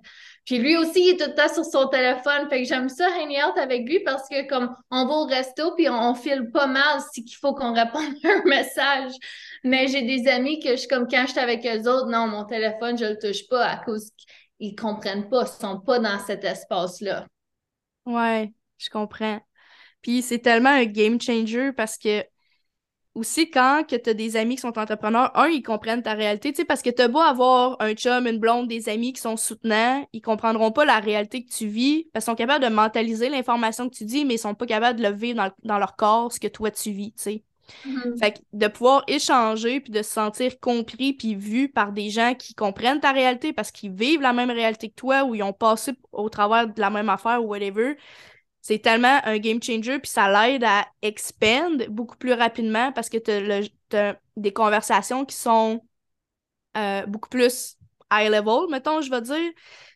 Puis 0.47 0.59
lui 0.59 0.77
aussi, 0.77 1.01
il 1.01 1.11
est 1.11 1.17
tout 1.17 1.29
le 1.29 1.35
temps 1.35 1.53
sur 1.53 1.65
son 1.65 1.89
téléphone. 1.89 2.49
Fait 2.49 2.63
que 2.63 2.69
j'aime 2.69 2.89
ça 2.89 3.09
hang 3.09 3.31
out 3.31 3.59
avec 3.59 3.87
lui 3.87 3.99
parce 4.01 4.29
que 4.29 4.47
comme 4.49 4.75
on 4.93 5.05
va 5.05 5.13
au 5.13 5.25
resto 5.27 5.75
puis 5.75 5.89
on, 5.89 6.15
file 6.15 6.51
pas 6.53 6.69
mal 6.69 7.01
si 7.13 7.25
qu'il 7.25 7.37
faut 7.37 7.53
qu'on 7.53 7.75
réponde 7.75 8.15
à 8.25 8.29
un 8.39 8.45
message. 8.45 9.13
Mais 9.65 9.89
j'ai 9.89 10.03
des 10.03 10.29
amis 10.29 10.61
que 10.61 10.71
je 10.71 10.77
suis 10.77 10.89
comme 10.89 11.09
quand 11.09 11.25
je 11.27 11.33
suis 11.33 11.41
avec 11.41 11.67
eux 11.67 11.91
autres, 11.91 12.07
non, 12.07 12.29
mon 12.29 12.45
téléphone, 12.45 12.97
je 12.97 13.07
le 13.07 13.19
touche 13.19 13.49
pas 13.49 13.67
à 13.67 13.85
cause 13.85 14.13
qu'ils 14.61 14.77
comprennent 14.77 15.29
pas, 15.29 15.43
ils 15.43 15.61
sont 15.61 15.81
pas 15.81 15.99
dans 15.99 16.21
cet 16.21 16.45
espace-là. 16.45 17.27
Ouais, 18.07 18.53
je 18.79 18.89
comprends. 18.89 19.41
Puis 20.01 20.23
c'est 20.23 20.39
tellement 20.39 20.71
un 20.71 20.85
game 20.85 21.21
changer 21.21 21.73
parce 21.73 21.99
que 21.99 22.25
aussi 23.17 23.51
quand 23.51 23.85
que 23.89 23.97
tu 23.97 24.11
as 24.11 24.15
des 24.15 24.37
amis 24.37 24.57
qui 24.57 24.61
sont 24.61 24.79
entrepreneurs, 24.79 25.31
un, 25.37 25.49
ils 25.49 25.63
comprennent 25.63 26.03
ta 26.03 26.13
réalité, 26.13 26.53
tu 26.53 26.57
sais, 26.57 26.65
parce 26.65 26.83
que 26.83 26.91
tu 26.91 27.09
beau 27.09 27.21
avoir 27.21 27.77
un 27.81 27.95
chum, 27.95 28.27
une 28.27 28.39
blonde, 28.39 28.69
des 28.69 28.89
amis 28.89 29.13
qui 29.13 29.21
sont 29.21 29.37
soutenants, 29.37 30.07
ils 30.13 30.21
comprendront 30.21 30.71
pas 30.71 30.85
la 30.85 30.99
réalité 30.99 31.45
que 31.45 31.51
tu 31.51 31.67
vis, 31.67 32.09
parce 32.13 32.25
qu'ils 32.25 32.33
sont 32.33 32.37
capables 32.37 32.65
de 32.65 32.71
mentaliser 32.71 33.29
l'information 33.29 33.89
que 33.89 33.95
tu 33.95 34.05
dis, 34.05 34.25
mais 34.25 34.35
ils 34.35 34.39
sont 34.39 34.55
pas 34.55 34.67
capables 34.67 34.99
de 34.99 35.05
le 35.05 35.15
vivre 35.15 35.51
dans, 35.65 35.79
leur 35.79 35.97
corps, 35.97 36.33
ce 36.33 36.39
que 36.39 36.49
toi 36.49 36.71
tu 36.71 36.91
vis, 36.91 37.13
tu 37.13 37.23
sais. 37.23 37.43
Mm-hmm. 37.87 38.19
Fait 38.19 38.33
que 38.33 38.39
de 38.53 38.69
pouvoir 38.69 39.03
échanger, 39.09 39.81
puis 39.81 39.93
de 39.93 40.03
se 40.03 40.11
sentir 40.11 40.61
compris, 40.61 41.15
puis 41.15 41.35
vu 41.35 41.69
par 41.69 41.93
des 41.93 42.11
gens 42.11 42.35
qui 42.35 42.55
comprennent 42.55 43.01
ta 43.01 43.11
réalité 43.11 43.53
parce 43.53 43.73
qu'ils 43.73 43.91
vivent 43.91 44.21
la 44.21 44.33
même 44.33 44.51
réalité 44.51 44.91
que 44.91 44.95
toi, 44.95 45.25
ou 45.25 45.35
ils 45.35 45.43
ont 45.43 45.53
passé 45.53 45.93
au 46.13 46.29
travers 46.29 46.69
de 46.69 46.81
la 46.81 46.91
même 46.91 47.09
affaire 47.09 47.43
ou 47.43 47.49
whatever, 47.49 47.97
c'est 48.67 48.81
tellement 48.81 49.21
un 49.23 49.39
game 49.39 49.63
changer, 49.63 50.01
puis 50.01 50.11
ça 50.11 50.29
l'aide 50.29 50.65
à 50.65 50.89
expand 51.01 51.87
beaucoup 51.89 52.17
plus 52.17 52.33
rapidement 52.33 52.91
parce 52.91 53.09
que 53.09 53.17
tu 53.17 53.31
as, 53.97 54.17
des 54.37 54.53
conversations 54.53 55.25
qui 55.25 55.37
sont 55.37 55.81
euh, 56.77 57.07
beaucoup 57.07 57.29
plus 57.29 57.77
high 58.13 58.29
level, 58.29 58.69
mettons, 58.69 59.01
je 59.03 59.09
vais 59.09 59.21
dire. 59.21 59.53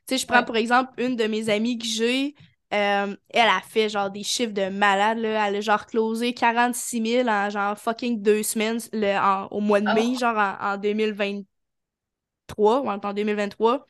Tu 0.07 0.11
sais, 0.11 0.19
je 0.19 0.27
prends 0.27 0.45
pour 0.45 0.57
exemple 0.57 0.93
une 1.03 1.17
de 1.17 1.25
mes 1.25 1.51
amies 1.51 1.79
que 1.79 1.85
j'ai, 1.85 2.37
euh, 2.73 3.17
elle 3.31 3.49
a 3.49 3.61
fait 3.69 3.89
genre 3.89 4.09
des 4.09 4.23
chiffres 4.23 4.53
de 4.53 4.69
malade, 4.69 5.19
là. 5.19 5.49
Elle 5.49 5.57
a 5.57 5.61
genre 5.61 5.87
closé 5.87 6.33
46 6.33 7.25
000 7.25 7.29
en 7.29 7.51
genre 7.51 7.77
fucking 7.77 8.23
deux 8.23 8.45
semaines 8.45 8.79
le, 8.93 9.49
au 9.51 9.59
mois 9.59 9.81
de 9.81 9.87
mai, 9.87 10.13
oh. 10.15 10.19
genre 10.21 10.57
en, 10.61 10.77
2023 10.77 12.83
ou 12.83 12.89
en 12.89 12.99
2023. 12.99 13.85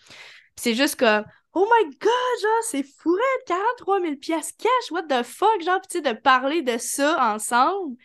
c'est 0.57 0.75
juste 0.75 0.97
que 0.97 1.23
Oh 1.53 1.67
my 1.69 1.91
god, 1.99 2.41
genre, 2.43 2.63
c'est 2.63 2.85
fourré, 2.85 3.21
43 3.47 4.01
000 4.01 4.17
pièces 4.17 4.53
cash, 4.53 4.91
what 4.93 5.03
the 5.09 5.25
fuck, 5.25 5.61
genre, 5.65 5.81
tu 5.81 6.01
de 6.01 6.13
parler 6.13 6.63
de 6.63 6.79
ça 6.79 7.35
ensemble, 7.35 7.97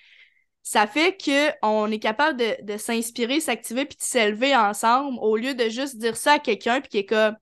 ça 0.63 0.87
fait 0.87 1.15
qu'on 1.23 1.91
est 1.91 1.99
capable 1.99 2.39
de, 2.39 2.77
s'inspirer, 2.77 3.39
s'activer, 3.39 3.85
puis 3.85 3.97
de 3.97 4.01
s'élever 4.03 4.55
ensemble, 4.55 5.19
au 5.21 5.37
lieu 5.37 5.53
de 5.53 5.69
juste 5.69 5.97
dire 5.97 6.17
ça 6.17 6.33
à 6.33 6.39
quelqu'un, 6.39 6.81
puis 6.81 6.89
qui 6.89 6.97
est 6.99 7.05
comme, 7.05 7.35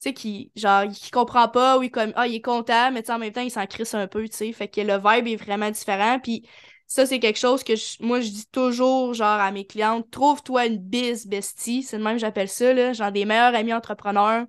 tu 0.00 0.08
sais, 0.08 0.14
qui, 0.14 0.50
genre, 0.56 0.88
qui 0.88 1.10
comprend 1.10 1.48
pas, 1.48 1.78
oui, 1.78 1.90
comme, 1.90 2.12
ah, 2.16 2.26
il 2.26 2.36
est 2.36 2.40
content, 2.40 2.90
mais 2.90 3.08
en 3.10 3.18
même 3.18 3.32
temps, 3.32 3.42
il 3.42 3.50
s'en 3.50 3.66
crisse 3.66 3.94
un 3.94 4.06
peu, 4.08 4.28
tu 4.28 4.36
sais, 4.36 4.52
fait 4.52 4.68
que 4.68 4.80
le 4.80 4.94
vibe 4.96 5.28
est 5.28 5.36
vraiment 5.36 5.70
différent, 5.70 6.18
puis 6.20 6.48
ça, 6.86 7.06
c'est 7.06 7.20
quelque 7.20 7.38
chose 7.38 7.62
que 7.62 7.74
moi, 8.04 8.20
je 8.20 8.30
dis 8.30 8.46
toujours, 8.50 9.14
genre, 9.14 9.38
à 9.40 9.52
mes 9.52 9.66
clientes, 9.66 10.10
trouve-toi 10.10 10.66
une 10.66 10.78
biz 10.78 11.26
bestie, 11.26 11.82
c'est 11.84 11.98
le 11.98 12.02
même 12.04 12.14
que 12.14 12.20
j'appelle 12.20 12.48
ça, 12.48 12.72
là, 12.72 12.92
genre, 12.92 13.12
des 13.12 13.24
meilleurs 13.24 13.54
amis 13.54 13.74
entrepreneurs, 13.74 14.46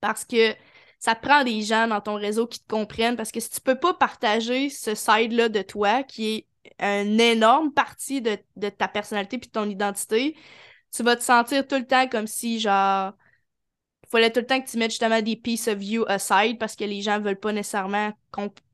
parce 0.00 0.24
que 0.24 0.54
ça 0.98 1.14
te 1.14 1.26
prend 1.26 1.44
des 1.44 1.62
gens 1.62 1.86
dans 1.86 2.00
ton 2.00 2.14
réseau 2.14 2.46
qui 2.46 2.60
te 2.60 2.68
comprennent 2.68 3.16
parce 3.16 3.32
que 3.32 3.40
si 3.40 3.50
tu 3.50 3.60
peux 3.60 3.78
pas 3.78 3.94
partager 3.94 4.70
ce 4.70 4.94
side-là 4.94 5.48
de 5.48 5.62
toi 5.62 6.02
qui 6.02 6.34
est 6.36 6.46
une 6.80 7.20
énorme 7.20 7.72
partie 7.72 8.22
de, 8.22 8.38
de 8.56 8.68
ta 8.68 8.88
personnalité 8.88 9.38
puis 9.38 9.48
de 9.48 9.52
ton 9.52 9.68
identité, 9.68 10.36
tu 10.92 11.02
vas 11.02 11.16
te 11.16 11.22
sentir 11.22 11.66
tout 11.66 11.76
le 11.76 11.86
temps 11.86 12.08
comme 12.08 12.26
si, 12.26 12.58
genre, 12.58 13.12
il 14.04 14.08
fallait 14.08 14.32
tout 14.32 14.40
le 14.40 14.46
temps 14.46 14.60
que 14.60 14.68
tu 14.68 14.78
mettes 14.78 14.92
justement 14.92 15.20
des 15.20 15.36
pieces 15.36 15.68
of 15.68 15.82
you 15.82 16.04
aside 16.08 16.58
parce 16.58 16.76
que 16.76 16.84
les 16.84 17.02
gens 17.02 17.20
veulent 17.20 17.38
pas 17.38 17.52
nécessairement 17.52 18.12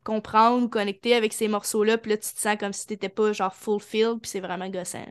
comprendre 0.04 0.64
ou 0.64 0.68
connecter 0.68 1.14
avec 1.14 1.32
ces 1.32 1.48
morceaux-là. 1.48 1.98
Puis 1.98 2.10
là, 2.10 2.16
tu 2.18 2.32
te 2.32 2.38
sens 2.38 2.56
comme 2.58 2.72
si 2.72 2.86
t'étais 2.86 3.08
pas 3.08 3.32
genre 3.32 3.54
fulfilled, 3.54 4.20
puis 4.20 4.30
c'est 4.30 4.40
vraiment 4.40 4.68
gossant. 4.68 5.06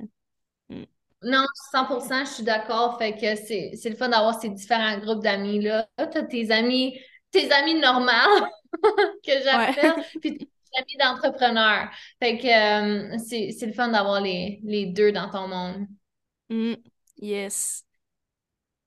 Mm. 0.70 0.84
Non, 1.24 1.46
100%, 1.72 2.26
je 2.26 2.30
suis 2.32 2.44
d'accord. 2.44 2.98
Fait 2.98 3.14
que 3.14 3.36
c'est 3.36 3.90
le 3.90 3.96
fun 3.96 4.10
d'avoir 4.10 4.40
ces 4.40 4.50
différents 4.50 4.98
groupes 4.98 5.24
d'amis-là. 5.24 5.88
T'as 5.98 6.24
tes 6.24 6.52
amis, 6.52 7.00
tes 7.32 7.52
amis 7.52 7.76
normaux 7.76 8.48
que 9.26 9.32
j'appelle, 9.44 10.04
puis 10.20 10.38
tes 10.38 10.50
amis 10.78 10.98
d'entrepreneurs. 11.00 11.90
Fait 12.20 12.38
que 12.38 13.14
euh, 13.14 13.18
c'est 13.20 13.66
le 13.66 13.74
fun 13.74 13.90
d'avoir 13.90 14.22
les, 14.22 14.60
les, 14.64 14.88
deux 14.88 15.12
dans 15.12 15.30
ton 15.30 15.48
monde. 15.48 15.88
Mm. 16.50 16.74
Yes. 17.18 17.86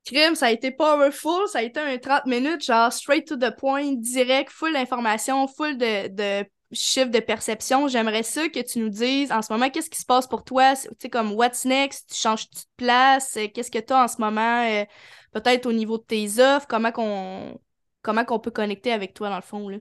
Crime, 0.04 0.34
ça 0.34 0.46
a 0.46 0.50
été 0.50 0.70
powerful, 0.70 1.48
ça 1.48 1.60
a 1.60 1.62
été 1.62 1.80
un 1.80 1.96
30 1.96 2.26
minutes, 2.26 2.64
genre 2.64 2.92
straight 2.92 3.26
to 3.26 3.36
the 3.36 3.56
point, 3.56 3.94
direct, 3.94 4.50
full 4.50 4.72
d'informations, 4.72 5.46
full 5.46 5.78
de, 5.78 6.08
de 6.08 6.46
chiffres 6.74 7.10
de 7.10 7.20
perception. 7.20 7.88
J'aimerais 7.88 8.22
ça 8.22 8.48
que 8.48 8.60
tu 8.60 8.78
nous 8.78 8.88
dises 8.88 9.32
en 9.32 9.42
ce 9.42 9.52
moment 9.52 9.70
qu'est-ce 9.70 9.90
qui 9.90 10.00
se 10.00 10.06
passe 10.06 10.26
pour 10.26 10.44
toi, 10.44 10.74
tu 10.76 10.88
sais, 10.98 11.10
comme 11.10 11.32
what's 11.32 11.64
next, 11.64 12.10
tu 12.10 12.16
changes 12.20 12.50
de 12.50 12.58
place, 12.76 13.36
euh, 13.36 13.48
qu'est-ce 13.52 13.70
que 13.70 13.78
tu 13.78 13.92
as 13.92 14.04
en 14.04 14.08
ce 14.08 14.20
moment, 14.20 14.64
euh, 14.68 14.84
peut-être 15.32 15.66
au 15.66 15.72
niveau 15.72 15.98
de 15.98 16.04
tes 16.04 16.40
offres, 16.40 16.66
comment 16.68 16.92
qu'on 16.92 17.58
comment 18.02 18.24
qu'on 18.24 18.38
peut 18.38 18.50
connecter 18.50 18.92
avec 18.92 19.14
toi 19.14 19.30
dans 19.30 19.36
le 19.36 19.42
fond, 19.42 19.68
là? 19.68 19.78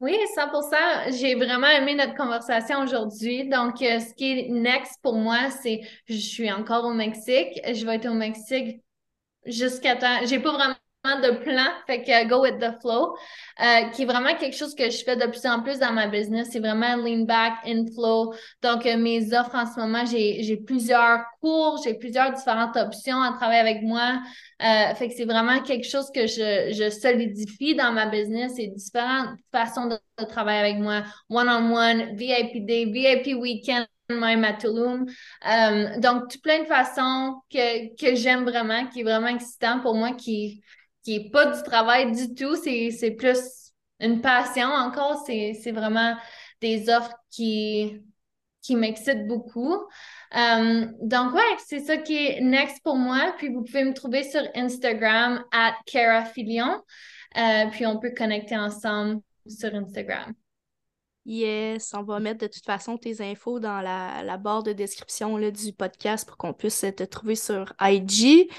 Oui, 0.00 0.16
100%. 0.34 0.76
J'ai 1.12 1.36
vraiment 1.36 1.68
aimé 1.68 1.94
notre 1.94 2.16
conversation 2.16 2.80
aujourd'hui. 2.80 3.48
Donc, 3.48 3.80
euh, 3.82 4.00
ce 4.00 4.12
qui 4.14 4.32
est 4.32 4.48
next 4.48 4.98
pour 5.00 5.14
moi, 5.14 5.50
c'est 5.62 5.80
je 6.06 6.16
suis 6.16 6.50
encore 6.50 6.84
au 6.84 6.92
Mexique. 6.92 7.60
Je 7.64 7.86
vais 7.86 7.96
être 7.96 8.08
au 8.08 8.14
Mexique 8.14 8.82
jusqu'à 9.46 9.94
temps. 9.94 10.26
J'ai 10.26 10.40
pas 10.40 10.52
vraiment 10.52 10.74
de 11.04 11.36
plan, 11.42 11.66
fait 11.86 12.02
que 12.02 12.28
go 12.28 12.42
with 12.42 12.60
the 12.60 12.80
flow, 12.80 13.16
euh, 13.60 13.88
qui 13.90 14.02
est 14.02 14.06
vraiment 14.06 14.36
quelque 14.36 14.56
chose 14.56 14.72
que 14.72 14.88
je 14.88 15.02
fais 15.02 15.16
de 15.16 15.26
plus 15.26 15.44
en 15.46 15.60
plus 15.60 15.80
dans 15.80 15.92
ma 15.92 16.06
business. 16.06 16.50
C'est 16.52 16.60
vraiment 16.60 16.94
lean 16.96 17.24
back, 17.24 17.54
in 17.66 17.86
flow. 17.92 18.32
Donc, 18.62 18.86
euh, 18.86 18.96
mes 18.96 19.34
offres 19.34 19.56
en 19.56 19.66
ce 19.66 19.80
moment, 19.80 20.04
j'ai 20.06 20.56
plusieurs 20.64 21.24
cours, 21.40 21.80
j'ai 21.82 21.94
plusieurs 21.94 22.32
différentes 22.32 22.76
options 22.76 23.20
à 23.20 23.32
travailler 23.32 23.60
avec 23.60 23.82
moi. 23.82 24.20
Euh, 24.62 24.94
fait 24.94 25.08
que 25.08 25.14
c'est 25.16 25.24
vraiment 25.24 25.60
quelque 25.62 25.88
chose 25.88 26.08
que 26.14 26.28
je, 26.28 26.72
je 26.72 26.88
solidifie 26.88 27.74
dans 27.74 27.90
ma 27.90 28.06
business 28.06 28.52
et 28.58 28.68
différentes 28.68 29.30
façons 29.50 29.86
de, 29.86 29.98
travailler 30.28 30.60
avec 30.60 30.76
moi. 30.78 31.02
One-on-one, 31.28 32.14
VIP 32.14 32.64
day, 32.64 32.84
VIP 32.84 33.36
weekend 33.36 33.86
même 34.08 34.44
à 34.44 34.52
Tulum. 34.52 35.06
Donc, 35.98 36.30
tout 36.30 36.38
plein 36.42 36.60
de 36.60 36.66
façons 36.66 37.40
que, 37.50 37.96
que 37.96 38.14
j'aime 38.14 38.44
vraiment, 38.44 38.86
qui 38.86 39.00
est 39.00 39.04
vraiment 39.04 39.28
excitant 39.28 39.80
pour 39.80 39.94
moi, 39.94 40.12
qui 40.12 40.62
qui 41.02 41.16
est 41.16 41.30
pas 41.30 41.46
du 41.46 41.62
travail 41.62 42.12
du 42.12 42.34
tout, 42.34 42.56
c'est 42.56 43.16
plus 43.18 43.38
une 44.00 44.20
passion 44.20 44.66
encore, 44.66 45.24
c'est 45.26 45.72
vraiment 45.72 46.16
des 46.60 46.88
offres 46.88 47.14
qui, 47.30 48.00
qui 48.62 48.76
m'excitent 48.76 49.26
beaucoup. 49.26 49.74
Euh, 50.36 50.86
donc, 51.02 51.34
ouais, 51.34 51.56
c'est 51.66 51.80
ça 51.80 51.96
qui 51.98 52.16
est 52.16 52.40
next 52.40 52.82
pour 52.82 52.96
moi. 52.96 53.34
Puis, 53.36 53.48
vous 53.48 53.62
pouvez 53.62 53.84
me 53.84 53.92
trouver 53.92 54.24
sur 54.24 54.42
Instagram, 54.54 55.44
at 55.52 55.74
euh, 57.36 57.70
puis, 57.70 57.86
on 57.86 57.98
peut 57.98 58.12
connecter 58.16 58.56
ensemble 58.56 59.20
sur 59.46 59.74
Instagram. 59.74 60.32
Yes, 61.24 61.94
on 61.94 62.02
va 62.02 62.18
mettre 62.18 62.40
de 62.40 62.46
toute 62.48 62.64
façon 62.64 62.98
tes 62.98 63.20
infos 63.20 63.60
dans 63.60 63.80
la, 63.80 64.24
la 64.24 64.36
barre 64.38 64.64
de 64.64 64.72
description 64.72 65.36
là, 65.36 65.52
du 65.52 65.72
podcast 65.72 66.26
pour 66.26 66.36
qu'on 66.36 66.52
puisse 66.52 66.80
te 66.80 67.04
trouver 67.04 67.36
sur 67.36 67.72
IG. 67.80 68.50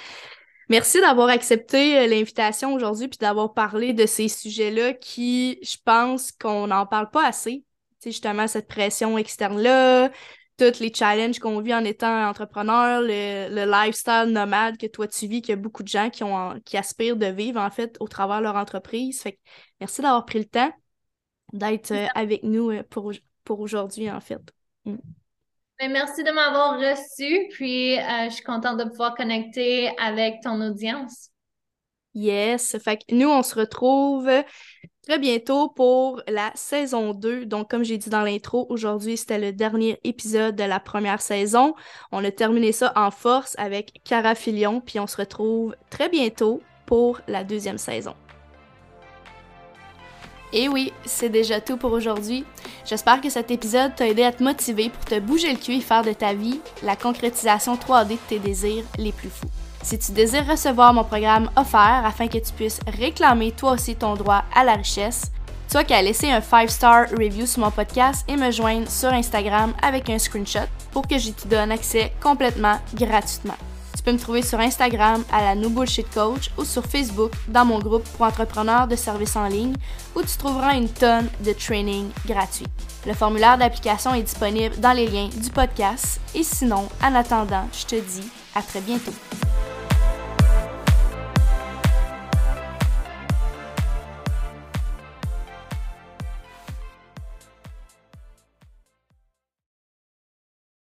Merci 0.70 1.02
d'avoir 1.02 1.30
accepté 1.30 2.00
euh, 2.00 2.08
l'invitation 2.08 2.74
aujourd'hui 2.74 3.08
puis 3.08 3.18
d'avoir 3.18 3.54
parlé 3.54 3.94
de 3.94 4.06
ces 4.06 4.28
sujets-là 4.28 4.94
qui, 4.94 5.60
je 5.62 5.78
pense 5.84 6.32
qu'on 6.32 6.68
n'en 6.68 6.86
parle 6.86 7.10
pas 7.10 7.28
assez. 7.28 7.64
C'est 8.00 8.12
justement 8.12 8.48
cette 8.48 8.68
pression 8.68 9.18
externe-là, 9.18 10.10
tous 10.58 10.80
les 10.80 10.94
challenges 10.94 11.40
qu'on 11.40 11.62
vit 11.62 11.74
en 11.74 11.84
étant 11.84 12.28
entrepreneur, 12.28 13.02
le, 13.02 13.66
lifestyle 13.66 14.32
nomade 14.32 14.78
que 14.78 14.88
toi 14.88 15.08
tu 15.08 15.28
vis, 15.28 15.42
qu'il 15.42 15.50
y 15.50 15.54
a 15.54 15.62
beaucoup 15.62 15.84
de 15.84 15.88
gens 15.88 16.10
qui, 16.10 16.24
ont, 16.24 16.60
qui 16.66 16.78
aspirent 16.78 17.18
de 17.18 17.28
vivre 17.28 17.60
en 17.60 17.70
fait 17.70 17.98
au 18.00 18.08
travers 18.08 18.40
de 18.40 18.44
leur 18.44 18.56
entreprise. 18.56 19.22
Fait 19.22 19.34
que 19.34 19.40
merci 19.80 20.02
d'avoir 20.02 20.26
pris 20.26 20.40
le 20.40 20.46
temps 20.46 20.72
d'être 21.54 21.92
euh, 21.92 22.08
avec 22.16 22.44
nous 22.44 22.72
euh, 22.72 22.84
pour, 22.90 23.14
pour 23.44 23.60
aujourd'hui 23.60 24.10
en 24.10 24.20
fait. 24.20 24.42
Mm. 24.86 24.98
Ben, 25.84 25.92
merci 25.92 26.24
de 26.24 26.32
m'avoir 26.32 26.80
reçu, 26.80 27.50
puis 27.52 28.00
euh, 28.00 28.30
je 28.30 28.36
suis 28.36 28.44
contente 28.44 28.78
de 28.78 28.86
pouvoir 28.86 29.16
connecter 29.16 29.92
avec 30.00 30.40
ton 30.42 30.62
audience. 30.62 31.28
Yes, 32.14 32.78
fait 32.82 32.96
que 32.96 33.14
nous, 33.14 33.28
on 33.28 33.44
se 33.44 33.56
retrouve 33.56 34.32
très 35.06 35.20
bientôt 35.20 35.68
pour 35.68 36.22
la 36.30 36.54
saison 36.56 37.14
2. 37.14 37.46
Donc, 37.46 37.70
comme 37.70 37.84
j'ai 37.84 37.98
dit 37.98 38.10
dans 38.10 38.22
l'intro, 38.22 38.66
aujourd'hui, 38.70 39.18
c'était 39.18 39.40
le 39.40 39.52
dernier 39.52 40.00
épisode 40.06 40.56
de 40.56 40.64
la 40.64 40.80
première 40.80 41.22
saison. 41.22 41.76
On 42.14 42.24
a 42.24 42.32
terminé 42.32 42.72
ça 42.72 42.94
en 42.96 43.12
force 43.12 43.54
avec 43.60 44.00
Cara 44.06 44.36
Filion, 44.36 44.80
puis 44.80 45.02
on 45.02 45.08
se 45.08 45.18
retrouve 45.18 45.76
très 45.90 46.08
bientôt 46.08 46.62
pour 46.86 47.20
la 47.28 47.44
deuxième 47.44 47.78
saison. 47.78 48.16
Et 50.54 50.70
oui, 50.70 50.94
c'est 51.04 51.30
déjà 51.30 51.60
tout 51.60 51.78
pour 51.78 51.92
aujourd'hui. 51.92 52.46
J'espère 52.86 53.22
que 53.22 53.30
cet 53.30 53.50
épisode 53.50 53.96
t'a 53.96 54.08
aidé 54.08 54.24
à 54.24 54.32
te 54.32 54.44
motiver 54.44 54.90
pour 54.90 55.04
te 55.04 55.20
bouger 55.20 55.52
le 55.52 55.58
cul 55.58 55.78
et 55.78 55.82
faire 55.82 56.04
de 56.04 56.14
ta 56.14 56.34
vie 56.34 56.60
la 56.84 56.96
concrétisation 56.96 57.76
3D 57.76 58.10
de 58.10 58.18
tes 58.30 58.40
désirs 58.40 58.84
les 59.00 59.12
plus 59.12 59.30
fous. 59.30 59.50
Si 59.82 59.98
tu 59.98 60.12
désires 60.12 60.48
recevoir 60.48 60.94
mon 60.94 61.04
programme 61.04 61.50
offert 61.58 62.04
afin 62.06 62.28
que 62.28 62.38
tu 62.38 62.54
puisses 62.54 62.80
réclamer 62.88 63.52
toi 63.52 63.72
aussi 63.72 63.96
ton 63.96 64.14
droit 64.14 64.44
à 64.56 64.64
la 64.64 64.76
richesse, 64.76 65.32
tu 65.70 65.78
as 65.78 65.84
qu'à 65.84 66.02
laisser 66.04 66.30
un 66.30 66.40
5-star 66.40 67.10
review 67.10 67.48
sur 67.48 67.62
mon 67.62 67.72
podcast 67.72 68.24
et 68.30 68.38
me 68.38 68.52
joindre 68.52 68.90
sur 68.90 69.10
Instagram 69.10 69.74
avec 69.82 70.10
un 70.10 70.20
screenshot 70.20 70.70
pour 70.92 71.08
que 71.08 71.18
je 71.18 71.32
te 71.32 71.48
donne 71.48 71.72
accès 71.72 72.14
complètement 72.22 72.78
gratuitement. 72.94 73.58
Tu 74.04 74.12
peux 74.12 74.18
me 74.18 74.22
trouver 74.22 74.42
sur 74.42 74.60
Instagram 74.60 75.24
à 75.32 75.42
la 75.42 75.56
No 75.56 75.70
Bullshit 75.70 76.14
Coach 76.14 76.50
ou 76.58 76.66
sur 76.66 76.84
Facebook 76.84 77.32
dans 77.48 77.64
mon 77.64 77.80
groupe 77.80 78.04
pour 78.04 78.26
entrepreneurs 78.26 78.86
de 78.86 78.98
services 78.98 79.38
en 79.38 79.48
ligne 79.48 79.76
où 80.14 80.22
tu 80.22 80.36
trouveras 80.38 80.76
une 80.76 80.90
tonne 80.90 81.30
de 81.40 81.54
training 81.54 82.10
gratuit. 82.26 82.68
Le 83.08 83.14
formulaire 83.14 83.58
d'application 83.58 84.14
est 84.14 84.24
disponible 84.24 84.78
dans 84.82 84.92
les 84.92 85.08
liens 85.08 85.30
du 85.30 85.50
podcast 85.50 86.20
et 86.36 86.44
sinon, 86.44 86.90
en 87.02 87.16
attendant, 87.16 87.66
je 87.72 87.86
te 87.86 87.96
dis 87.96 88.30
à 88.54 88.62
très 88.62 88.82
bientôt. 88.82 89.14